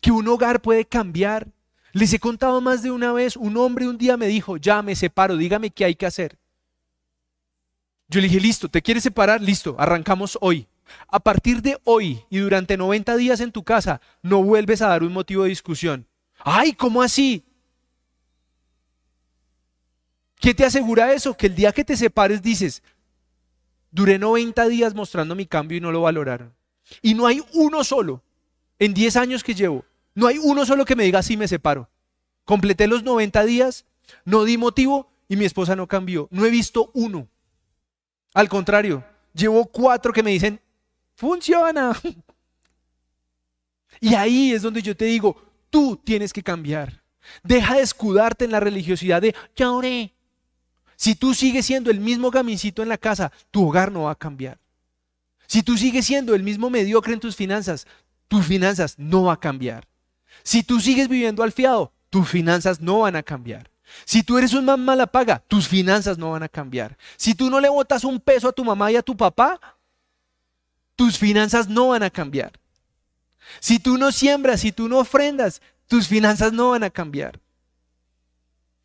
[0.00, 1.48] que un hogar puede cambiar.
[1.92, 4.96] Les he contado más de una vez, un hombre un día me dijo, ya me
[4.96, 6.38] separo, dígame qué hay que hacer.
[8.08, 9.42] Yo le dije, listo, ¿te quieres separar?
[9.42, 10.66] Listo, arrancamos hoy.
[11.08, 15.02] A partir de hoy y durante 90 días en tu casa, no vuelves a dar
[15.02, 16.06] un motivo de discusión.
[16.38, 17.44] Ay, ¿cómo así?
[20.40, 21.36] ¿Qué te asegura eso?
[21.36, 22.82] Que el día que te separes dices,
[23.90, 26.54] duré 90 días mostrando mi cambio y no lo valoraron.
[27.02, 28.22] Y no hay uno solo,
[28.78, 29.84] en 10 años que llevo,
[30.14, 31.88] no hay uno solo que me diga, sí, me separo.
[32.44, 33.84] Completé los 90 días,
[34.24, 36.28] no di motivo y mi esposa no cambió.
[36.30, 37.28] No he visto uno.
[38.34, 40.60] Al contrario, llevo cuatro que me dicen,
[41.18, 42.00] funciona.
[44.00, 45.36] Y ahí es donde yo te digo,
[45.70, 47.02] tú tienes que cambiar.
[47.42, 50.14] Deja de escudarte en la religiosidad de ya oré.
[50.94, 54.14] Si tú sigues siendo el mismo gamincito en la casa, tu hogar no va a
[54.14, 54.60] cambiar.
[55.48, 57.88] Si tú sigues siendo el mismo mediocre en tus finanzas,
[58.28, 59.88] tus finanzas no va a cambiar.
[60.44, 63.68] Si tú sigues viviendo al fiado, tus finanzas no van a cambiar.
[64.04, 66.96] Si tú eres un más mala paga, tus finanzas no van a cambiar.
[67.16, 69.58] Si tú no le botas un peso a tu mamá y a tu papá,
[70.98, 72.58] tus finanzas no van a cambiar.
[73.60, 77.38] Si tú no siembras, si tú no ofrendas, tus finanzas no van a cambiar.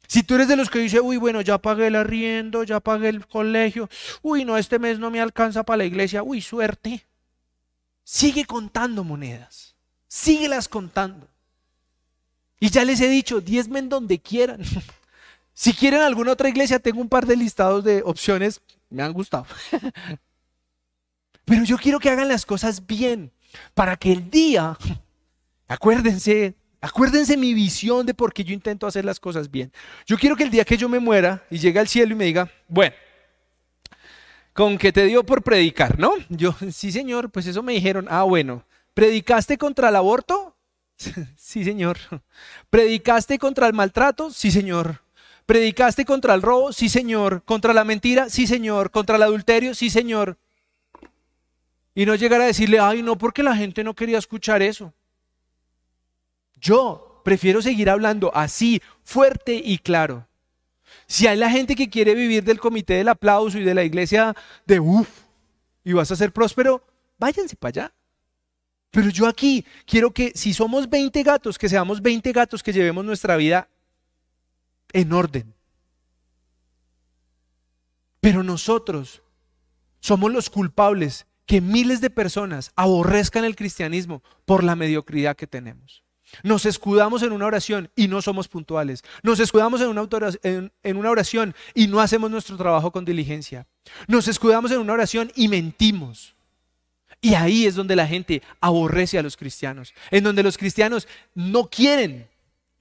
[0.08, 3.10] Si tú eres de los que dice, uy, bueno, ya pagué el arriendo, ya pagué
[3.10, 3.90] el colegio,
[4.22, 7.04] uy, no, este mes no me alcanza para la iglesia, uy, suerte.
[8.04, 9.76] Sigue contando monedas,
[10.08, 11.28] síguelas contando.
[12.60, 14.62] Y ya les he dicho, diezmen donde quieran.
[15.56, 18.62] si quieren alguna otra iglesia, tengo un par de listados de opciones,
[18.92, 19.48] me han gustado.
[21.46, 23.32] Pero yo quiero que hagan las cosas bien,
[23.74, 24.78] para que el día,
[25.68, 29.72] acuérdense, acuérdense mi visión de por qué yo intento hacer las cosas bien.
[30.06, 32.26] Yo quiero que el día que yo me muera y llegue al cielo y me
[32.26, 32.96] diga, bueno,
[34.54, 36.14] con que te dio por predicar, ¿no?
[36.30, 38.64] Yo, sí señor, pues eso me dijeron, ah bueno,
[38.94, 40.56] ¿Predicaste contra el aborto?
[41.36, 41.98] sí, señor.
[42.70, 44.30] ¿Predicaste contra el maltrato?
[44.30, 45.02] Sí, señor.
[45.46, 46.72] ¿Predicaste contra el robo?
[46.72, 47.44] Sí, señor.
[47.44, 48.30] ¿Contra la mentira?
[48.30, 48.92] Sí, señor.
[48.92, 49.74] ¿Contra el adulterio?
[49.74, 50.38] Sí, señor.
[51.96, 54.94] Y no llegar a decirle, ay, no, porque la gente no quería escuchar eso.
[56.56, 60.28] Yo prefiero seguir hablando así, fuerte y claro.
[61.08, 64.36] Si hay la gente que quiere vivir del comité del aplauso y de la iglesia
[64.66, 65.24] de uff,
[65.84, 66.84] y vas a ser próspero,
[67.20, 67.94] váyanse para allá.
[68.92, 73.04] Pero yo aquí quiero que si somos 20 gatos, que seamos 20 gatos que llevemos
[73.04, 73.68] nuestra vida
[74.92, 75.54] en orden.
[78.22, 79.22] Pero nosotros
[80.00, 86.04] somos los culpables que miles de personas aborrezcan el cristianismo por la mediocridad que tenemos.
[86.42, 89.04] Nos escudamos en una oración y no somos puntuales.
[89.22, 90.08] Nos escudamos en una,
[90.42, 93.68] en una, oración y no hacemos nuestro trabajo con diligencia.
[94.08, 96.34] Nos escudamos en una oración y mentimos.
[97.22, 99.94] Y ahí es donde la gente aborrece a los cristianos.
[100.10, 102.28] En donde los cristianos no quieren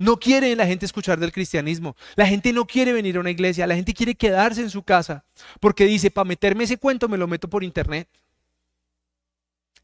[0.02, 1.94] no quiere la gente escuchar del cristianismo.
[2.16, 3.68] La gente no quiere venir a una iglesia.
[3.68, 5.24] La gente quiere quedarse en su casa.
[5.60, 8.08] Porque dice, para meterme ese cuento me lo meto por internet.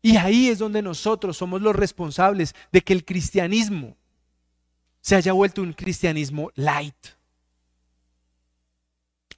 [0.01, 3.97] Y ahí es donde nosotros somos los responsables de que el cristianismo
[5.01, 6.95] se haya vuelto un cristianismo light.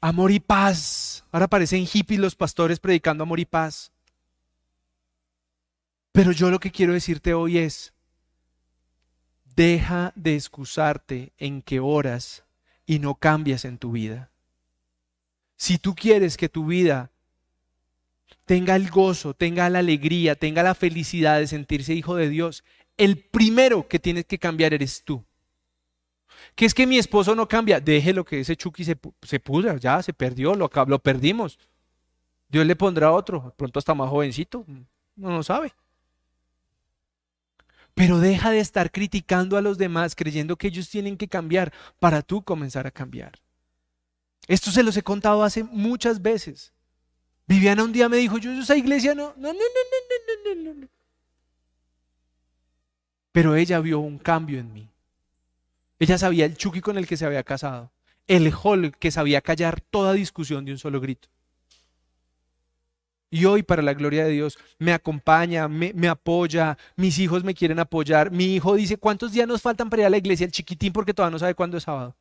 [0.01, 1.25] Amor y paz.
[1.31, 3.93] Ahora parecen hippies los pastores predicando amor y paz.
[6.13, 7.93] Pero yo lo que quiero decirte hoy es,
[9.57, 12.45] Deja de excusarte en que oras
[12.87, 14.31] y no cambias en tu vida.
[15.57, 17.11] Si tú quieres que tu vida
[18.51, 22.65] tenga el gozo, tenga la alegría, tenga la felicidad de sentirse hijo de Dios,
[22.97, 25.25] el primero que tienes que cambiar eres tú.
[26.57, 30.03] Que es que mi esposo no cambia, déjelo que ese Chucky se, se puso, ya
[30.03, 31.61] se perdió, lo, lo perdimos.
[32.49, 34.67] Dios le pondrá otro, pronto hasta más jovencito,
[35.15, 35.73] no lo sabe.
[37.95, 42.21] Pero deja de estar criticando a los demás creyendo que ellos tienen que cambiar para
[42.23, 43.39] tú comenzar a cambiar.
[44.49, 46.73] Esto se los he contado hace muchas veces.
[47.51, 50.81] Viviana un día me dijo, yo esa iglesia no, no, no, no, no, no, no,
[50.83, 50.89] no.
[53.33, 54.89] Pero ella vio un cambio en mí.
[55.99, 57.91] Ella sabía el chuki con el que se había casado,
[58.29, 61.29] el hall que sabía callar toda discusión de un solo grito.
[63.31, 67.81] Y hoy, para la gloria de Dios, me acompaña, me, apoya, mis hijos me quieren
[67.81, 68.31] apoyar.
[68.31, 70.47] Mi hijo dice, ¿cuántos días nos faltan para ir a la iglesia?
[70.47, 72.15] El chiquitín porque todavía no sabe cuándo es sábado.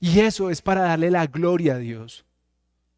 [0.00, 2.24] Y eso es para darle la gloria a Dios.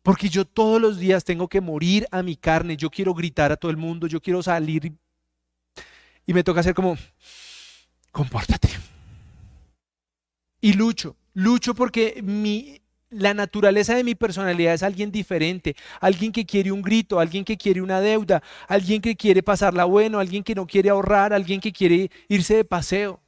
[0.03, 2.77] Porque yo todos los días tengo que morir a mi carne.
[2.77, 4.93] Yo quiero gritar a todo el mundo, yo quiero salir.
[6.27, 6.97] Y me toca hacer como,
[8.11, 8.69] compórtate.
[10.61, 12.81] Y lucho, lucho porque mi,
[13.11, 17.57] la naturaleza de mi personalidad es alguien diferente, alguien que quiere un grito, alguien que
[17.57, 21.73] quiere una deuda, alguien que quiere pasarla bueno, alguien que no quiere ahorrar, alguien que
[21.73, 23.21] quiere irse de paseo.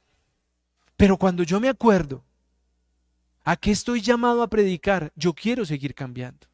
[0.95, 2.23] Pero cuando yo me acuerdo
[3.43, 6.52] a qué estoy llamado a predicar, yo quiero seguir cambiando.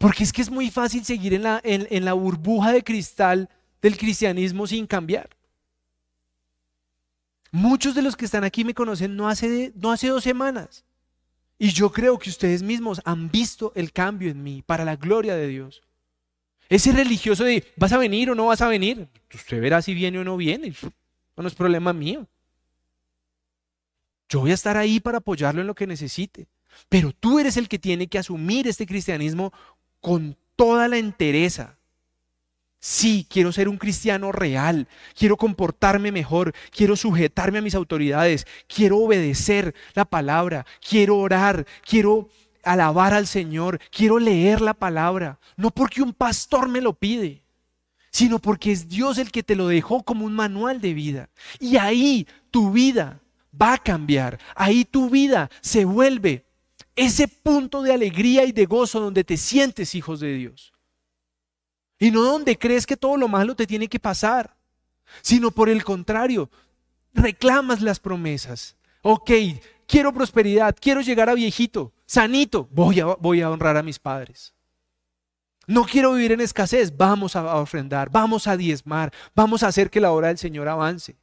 [0.00, 3.50] Porque es que es muy fácil seguir en la, en la burbuja de cristal
[3.82, 5.28] del cristianismo sin cambiar.
[7.50, 10.86] Muchos de los que están aquí me conocen no hace, no hace dos semanas.
[11.58, 15.36] Y yo creo que ustedes mismos han visto el cambio en mí para la gloria
[15.36, 15.82] de Dios.
[16.70, 19.06] Ese religioso de, ¿vas a venir o no vas a venir?
[19.34, 20.72] Usted verá si viene o no viene.
[21.36, 22.26] No es problema mío.
[24.30, 26.48] Yo voy a estar ahí para apoyarlo en lo que necesite.
[26.88, 29.52] Pero tú eres el que tiene que asumir este cristianismo
[30.00, 31.76] con toda la entereza.
[32.82, 38.96] Sí, quiero ser un cristiano real, quiero comportarme mejor, quiero sujetarme a mis autoridades, quiero
[38.98, 42.30] obedecer la palabra, quiero orar, quiero
[42.62, 47.42] alabar al Señor, quiero leer la palabra, no porque un pastor me lo pide,
[48.10, 51.28] sino porque es Dios el que te lo dejó como un manual de vida.
[51.58, 53.20] Y ahí tu vida
[53.60, 56.46] va a cambiar, ahí tu vida se vuelve
[57.00, 60.74] ese punto de alegría y de gozo donde te sientes hijos de Dios.
[61.98, 64.54] Y no donde crees que todo lo malo te tiene que pasar,
[65.22, 66.50] sino por el contrario,
[67.14, 68.76] reclamas las promesas.
[69.00, 69.30] Ok,
[69.86, 74.52] quiero prosperidad, quiero llegar a viejito, sanito, voy a, voy a honrar a mis padres.
[75.66, 80.00] No quiero vivir en escasez, vamos a ofrendar, vamos a diezmar, vamos a hacer que
[80.00, 81.16] la obra del Señor avance.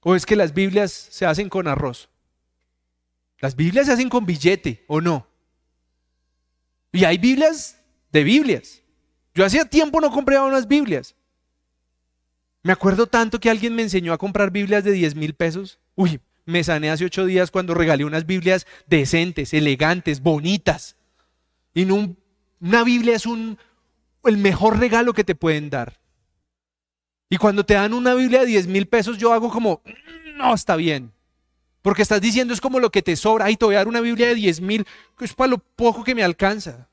[0.00, 2.10] ¿O es que las Biblias se hacen con arroz?
[3.40, 5.26] Las Biblias se hacen con billete, ¿o no?
[6.92, 7.78] Y hay Biblias
[8.12, 8.82] de Biblias.
[9.34, 11.14] Yo hacía tiempo no compraba unas Biblias.
[12.62, 15.78] Me acuerdo tanto que alguien me enseñó a comprar Biblias de 10 mil pesos.
[15.94, 20.96] Uy, me sané hace ocho días cuando regalé unas Biblias decentes, elegantes, bonitas.
[21.74, 23.58] Y una Biblia es un,
[24.24, 26.00] el mejor regalo que te pueden dar.
[27.28, 29.82] Y cuando te dan una Biblia de 10 mil pesos, yo hago como,
[30.36, 31.12] no, está bien.
[31.86, 33.44] Porque estás diciendo es como lo que te sobra.
[33.44, 34.84] Ay, te voy a dar una Biblia de 10 mil,
[35.16, 36.88] que es para lo poco que me alcanza.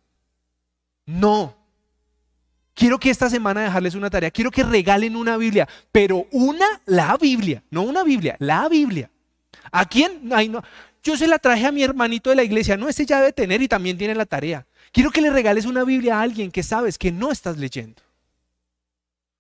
[1.08, 1.56] No.
[2.76, 4.30] Quiero que esta semana dejarles una tarea.
[4.30, 9.10] Quiero que regalen una Biblia, pero una, la Biblia, no una Biblia, la Biblia.
[9.72, 10.32] ¿A quién?
[10.32, 10.64] Ay, no.
[11.02, 12.78] Yo se la traje a mi hermanito de la iglesia.
[12.78, 14.68] No, ese ya debe tener y también tiene la tarea.
[14.92, 18.00] Quiero que le regales una Biblia a alguien que sabes que no estás leyendo.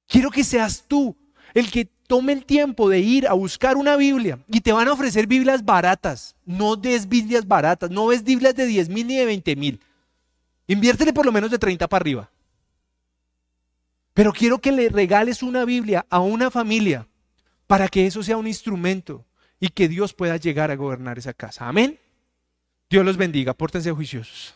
[0.08, 1.16] Quiero que seas tú
[1.54, 4.94] el que tome el tiempo de ir a buscar una Biblia y te van a
[4.94, 6.36] ofrecer Biblias baratas.
[6.46, 9.80] No des Biblias baratas, no ves Biblias de 10 mil ni de 20 mil.
[10.68, 12.30] Inviértele por lo menos de 30 para arriba.
[14.14, 17.08] Pero quiero que le regales una Biblia a una familia
[17.68, 19.26] para que eso sea un instrumento
[19.60, 21.68] y que Dios pueda llegar a gobernar esa casa.
[21.68, 22.00] Amén.
[22.90, 24.54] Dios los bendiga, pórtense juiciosos.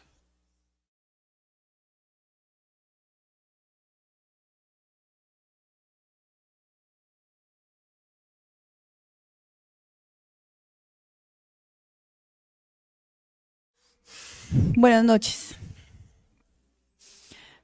[14.49, 15.55] Buenas noches.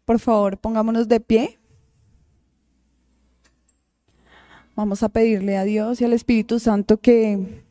[0.03, 1.59] Por favor, pongámonos de pie.
[4.75, 7.63] Vamos a pedirle a Dios y al Espíritu Santo que,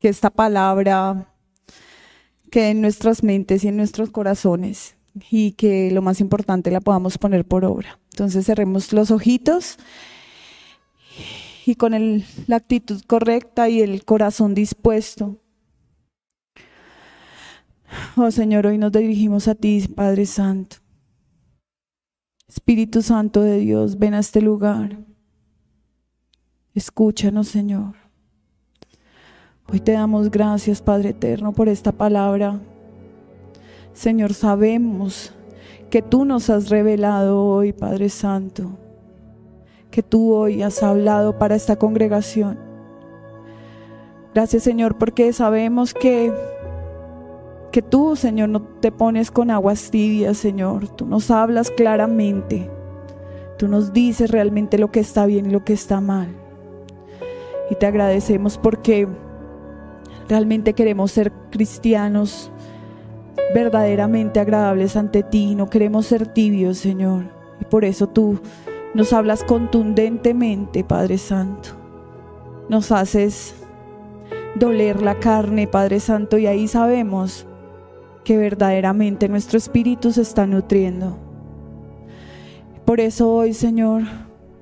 [0.00, 1.32] que esta palabra
[2.50, 4.96] quede en nuestras mentes y en nuestros corazones
[5.30, 8.00] y que lo más importante la podamos poner por obra.
[8.12, 9.78] Entonces cerremos los ojitos
[11.64, 15.38] y con la actitud correcta y el corazón dispuesto
[18.16, 20.76] Oh Señor, hoy nos dirigimos a ti, Padre Santo.
[22.48, 24.98] Espíritu Santo de Dios, ven a este lugar.
[26.74, 27.94] Escúchanos, Señor.
[29.70, 32.60] Hoy te damos gracias, Padre Eterno, por esta palabra.
[33.94, 35.32] Señor, sabemos
[35.90, 38.78] que tú nos has revelado hoy, Padre Santo,
[39.90, 42.58] que tú hoy has hablado para esta congregación.
[44.34, 46.32] Gracias, Señor, porque sabemos que
[47.72, 50.88] que tú, Señor, no te pones con aguas tibias, Señor.
[50.88, 52.70] Tú nos hablas claramente.
[53.58, 56.28] Tú nos dices realmente lo que está bien y lo que está mal.
[57.70, 59.08] Y te agradecemos porque
[60.28, 62.52] realmente queremos ser cristianos
[63.54, 65.54] verdaderamente agradables ante ti.
[65.54, 67.24] No queremos ser tibios, Señor.
[67.60, 68.38] Y por eso tú
[68.94, 71.70] nos hablas contundentemente, Padre Santo.
[72.68, 73.54] Nos haces
[74.56, 77.46] doler la carne, Padre Santo, y ahí sabemos
[78.24, 81.18] que verdaderamente nuestro espíritu se está nutriendo.
[82.84, 84.02] Por eso hoy, Señor,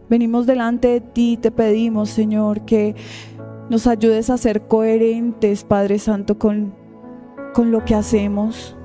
[0.09, 2.95] venimos delante de ti, te pedimos, Señor, que
[3.69, 6.75] nos ayudes a ser coherentes, Padre Santo, con,
[7.55, 8.77] con lo que hacemos.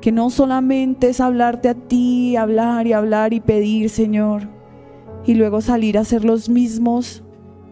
[0.00, 4.48] Que no solamente es hablarte a ti, hablar y hablar y pedir, Señor,
[5.24, 7.22] y luego salir a hacer los mismos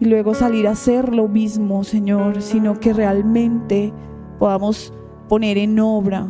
[0.00, 3.92] y luego salir a hacer lo mismo, Señor, sino que realmente
[4.38, 4.92] podamos
[5.32, 6.28] poner en obra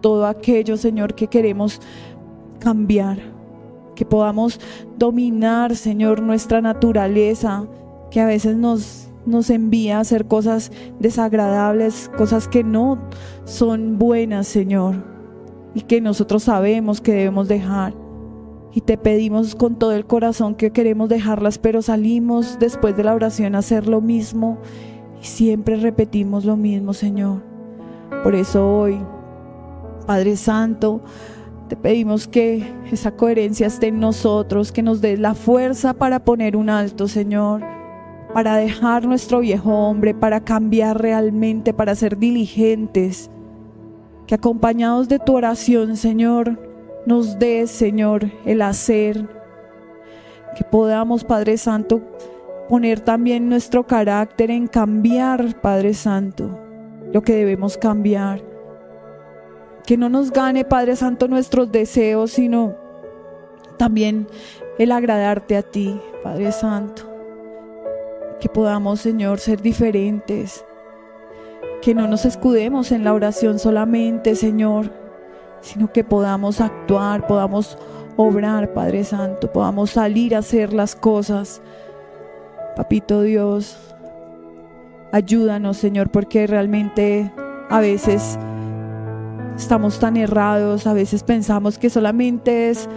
[0.00, 1.80] todo aquello, Señor, que queremos
[2.60, 3.18] cambiar,
[3.96, 4.60] que podamos
[4.96, 7.66] dominar, Señor, nuestra naturaleza,
[8.12, 13.00] que a veces nos, nos envía a hacer cosas desagradables, cosas que no
[13.46, 14.94] son buenas, Señor,
[15.74, 17.94] y que nosotros sabemos que debemos dejar.
[18.72, 23.14] Y te pedimos con todo el corazón que queremos dejarlas, pero salimos después de la
[23.16, 24.58] oración a hacer lo mismo
[25.20, 27.53] y siempre repetimos lo mismo, Señor.
[28.22, 29.00] Por eso hoy,
[30.06, 31.02] Padre Santo,
[31.68, 32.62] te pedimos que
[32.92, 37.62] esa coherencia esté en nosotros, que nos des la fuerza para poner un alto, Señor,
[38.34, 43.30] para dejar nuestro viejo hombre, para cambiar realmente, para ser diligentes.
[44.26, 46.58] Que acompañados de tu oración, Señor,
[47.06, 49.26] nos des, Señor, el hacer.
[50.56, 52.02] Que podamos, Padre Santo,
[52.68, 56.63] poner también nuestro carácter en cambiar, Padre Santo
[57.14, 58.42] lo que debemos cambiar.
[59.86, 62.74] Que no nos gane, Padre Santo, nuestros deseos, sino
[63.76, 64.26] también
[64.78, 67.02] el agradarte a ti, Padre Santo.
[68.40, 70.64] Que podamos, Señor, ser diferentes.
[71.82, 74.90] Que no nos escudemos en la oración solamente, Señor,
[75.60, 77.78] sino que podamos actuar, podamos
[78.16, 81.62] obrar, Padre Santo, podamos salir a hacer las cosas.
[82.74, 83.93] Papito Dios,
[85.14, 87.30] Ayúdanos, Señor, porque realmente
[87.70, 88.36] a veces
[89.56, 92.88] estamos tan errados, a veces pensamos que solamente es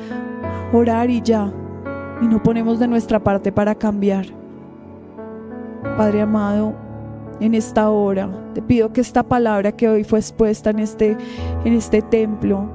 [0.73, 1.53] orar y ya,
[2.19, 4.25] y no ponemos de nuestra parte para cambiar.
[5.95, 6.73] Padre amado,
[7.39, 11.15] en esta hora te pido que esta palabra que hoy fue expuesta en este,
[11.65, 12.67] en este templo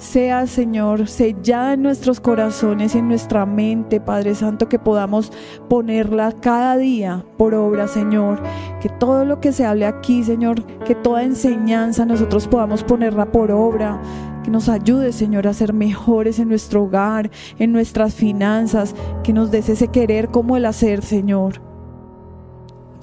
[0.00, 5.30] sea, Señor, sellada en nuestros corazones, en nuestra mente, Padre Santo, que podamos
[5.68, 8.42] ponerla cada día por obra, Señor.
[8.80, 13.52] Que todo lo que se hable aquí, Señor, que toda enseñanza nosotros podamos ponerla por
[13.52, 14.00] obra.
[14.42, 18.94] Que nos ayude, Señor, a ser mejores en nuestro hogar, en nuestras finanzas.
[19.22, 21.60] Que nos des ese querer como el hacer, Señor.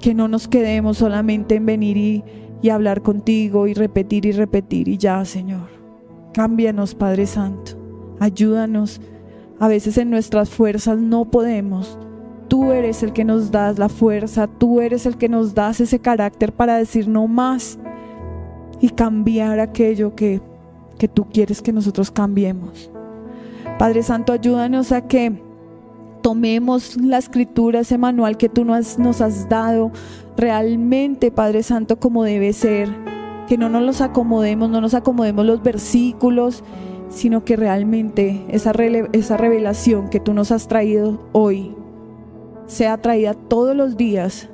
[0.01, 2.23] Que no nos quedemos solamente en venir y,
[2.63, 5.76] y hablar contigo y repetir y repetir y ya, Señor.
[6.37, 7.71] Cámbianos, Padre Santo.
[8.19, 9.01] Ayúdanos.
[9.59, 11.97] A veces en nuestras fuerzas no podemos.
[12.47, 15.97] Tú eres el que nos das la fuerza, tú eres el que nos das ese
[15.97, 17.79] carácter para decir no más
[18.79, 20.39] y cambiar aquello que,
[20.99, 22.91] que tú quieres que nosotros cambiemos.
[23.79, 25.41] Padre Santo, ayúdanos a que
[26.21, 29.91] tomemos la escritura, ese manual que tú nos, nos has dado
[30.37, 33.16] realmente, Padre Santo, como debe ser
[33.47, 36.63] que no nos los acomodemos, no nos acomodemos los versículos,
[37.09, 38.71] sino que realmente esa,
[39.13, 41.73] esa revelación que tú nos has traído hoy
[42.67, 44.49] sea traída todos los días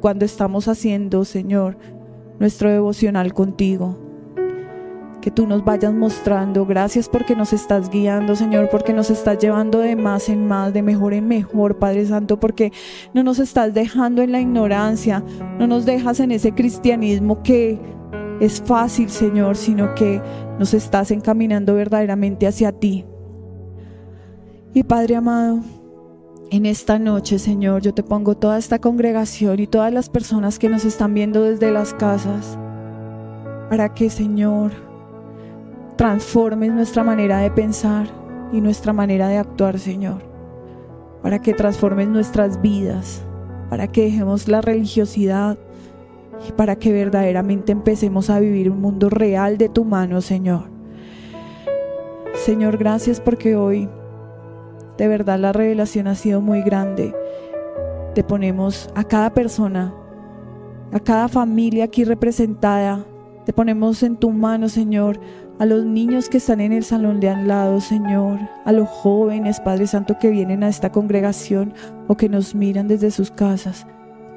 [0.00, 1.76] cuando estamos haciendo, Señor,
[2.40, 3.98] nuestro devocional contigo.
[5.20, 6.66] Que tú nos vayas mostrando.
[6.66, 10.82] Gracias porque nos estás guiando, Señor, porque nos estás llevando de más en más, de
[10.82, 12.72] mejor en mejor, Padre Santo, porque
[13.14, 15.22] no nos estás dejando en la ignorancia,
[15.60, 17.78] no nos dejas en ese cristianismo que
[18.42, 20.20] es fácil, Señor, sino que
[20.58, 23.04] nos estás encaminando verdaderamente hacia ti.
[24.74, 25.60] Y Padre amado,
[26.50, 30.68] en esta noche, Señor, yo te pongo toda esta congregación y todas las personas que
[30.68, 32.58] nos están viendo desde las casas,
[33.70, 34.72] para que, Señor,
[35.94, 38.08] transformes nuestra manera de pensar
[38.52, 40.20] y nuestra manera de actuar, Señor,
[41.22, 43.22] para que transformes nuestras vidas,
[43.70, 45.56] para que dejemos la religiosidad,
[46.48, 50.64] y para que verdaderamente empecemos a vivir un mundo real de tu mano, Señor.
[52.34, 53.88] Señor, gracias porque hoy
[54.98, 57.14] de verdad la revelación ha sido muy grande.
[58.14, 59.94] Te ponemos a cada persona,
[60.92, 63.06] a cada familia aquí representada,
[63.44, 65.18] te ponemos en tu mano, Señor,
[65.58, 69.60] a los niños que están en el salón de al lado, Señor, a los jóvenes,
[69.60, 71.74] Padre Santo, que vienen a esta congregación
[72.08, 73.86] o que nos miran desde sus casas.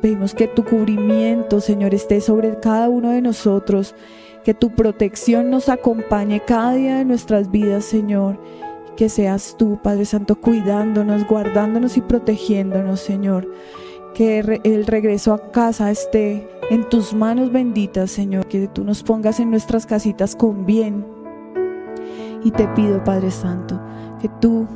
[0.05, 3.95] Pedimos que tu cubrimiento, Señor, esté sobre cada uno de nosotros,
[4.43, 8.39] que tu protección nos acompañe cada día de nuestras vidas, Señor.
[8.95, 13.51] Que seas tú, Padre Santo, cuidándonos, guardándonos y protegiéndonos, Señor.
[14.13, 18.45] Que el regreso a casa esté en tus manos benditas, Señor.
[18.45, 21.03] Que tú nos pongas en nuestras casitas con bien.
[22.43, 23.81] Y te pido, Padre Santo,
[24.21, 24.67] que tú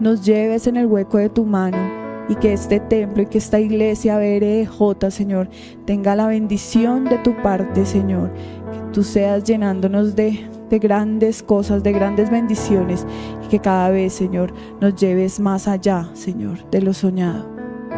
[0.00, 3.60] nos lleves en el hueco de tu mano y que este templo y que esta
[3.60, 5.48] iglesia BRJ, Señor,
[5.84, 8.32] tenga la bendición de tu parte, Señor.
[8.72, 13.06] Que tú seas llenándonos de, de grandes cosas, de grandes bendiciones
[13.44, 17.50] y que cada vez, Señor, nos lleves más allá, Señor, de lo soñado.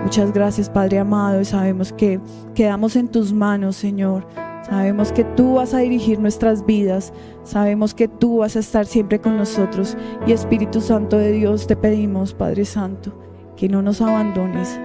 [0.03, 2.21] Muchas gracias, Padre amado, y sabemos que
[2.55, 4.27] quedamos en tus manos, Señor.
[4.69, 7.13] Sabemos que tú vas a dirigir nuestras vidas.
[7.43, 9.97] Sabemos que tú vas a estar siempre con nosotros.
[10.27, 13.13] Y Espíritu Santo de Dios, te pedimos, Padre Santo,
[13.57, 14.79] que no nos abandones,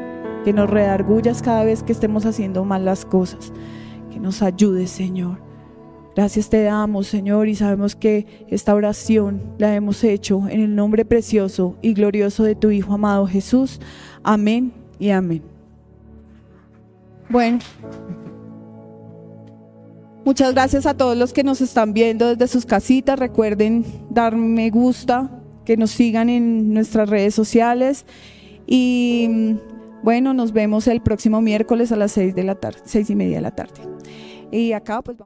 [0.44, 3.52] que nos redargullas cada vez que estemos haciendo mal las cosas,
[4.12, 5.38] que nos ayudes, Señor.
[6.16, 11.06] Gracias te damos, Señor, y sabemos que esta oración la hemos hecho en el nombre
[11.06, 13.80] precioso y glorioso de tu Hijo amado Jesús.
[14.24, 15.42] Amén y amén.
[17.30, 17.60] Bueno,
[20.26, 23.18] muchas gracias a todos los que nos están viendo desde sus casitas.
[23.18, 25.30] Recuerden dar me gusta,
[25.64, 28.06] que nos sigan en nuestras redes sociales
[28.72, 29.58] y
[30.04, 33.38] bueno, nos vemos el próximo miércoles a las seis de la tarde, seis y media
[33.38, 33.82] de la tarde.
[34.52, 35.18] Y acá pues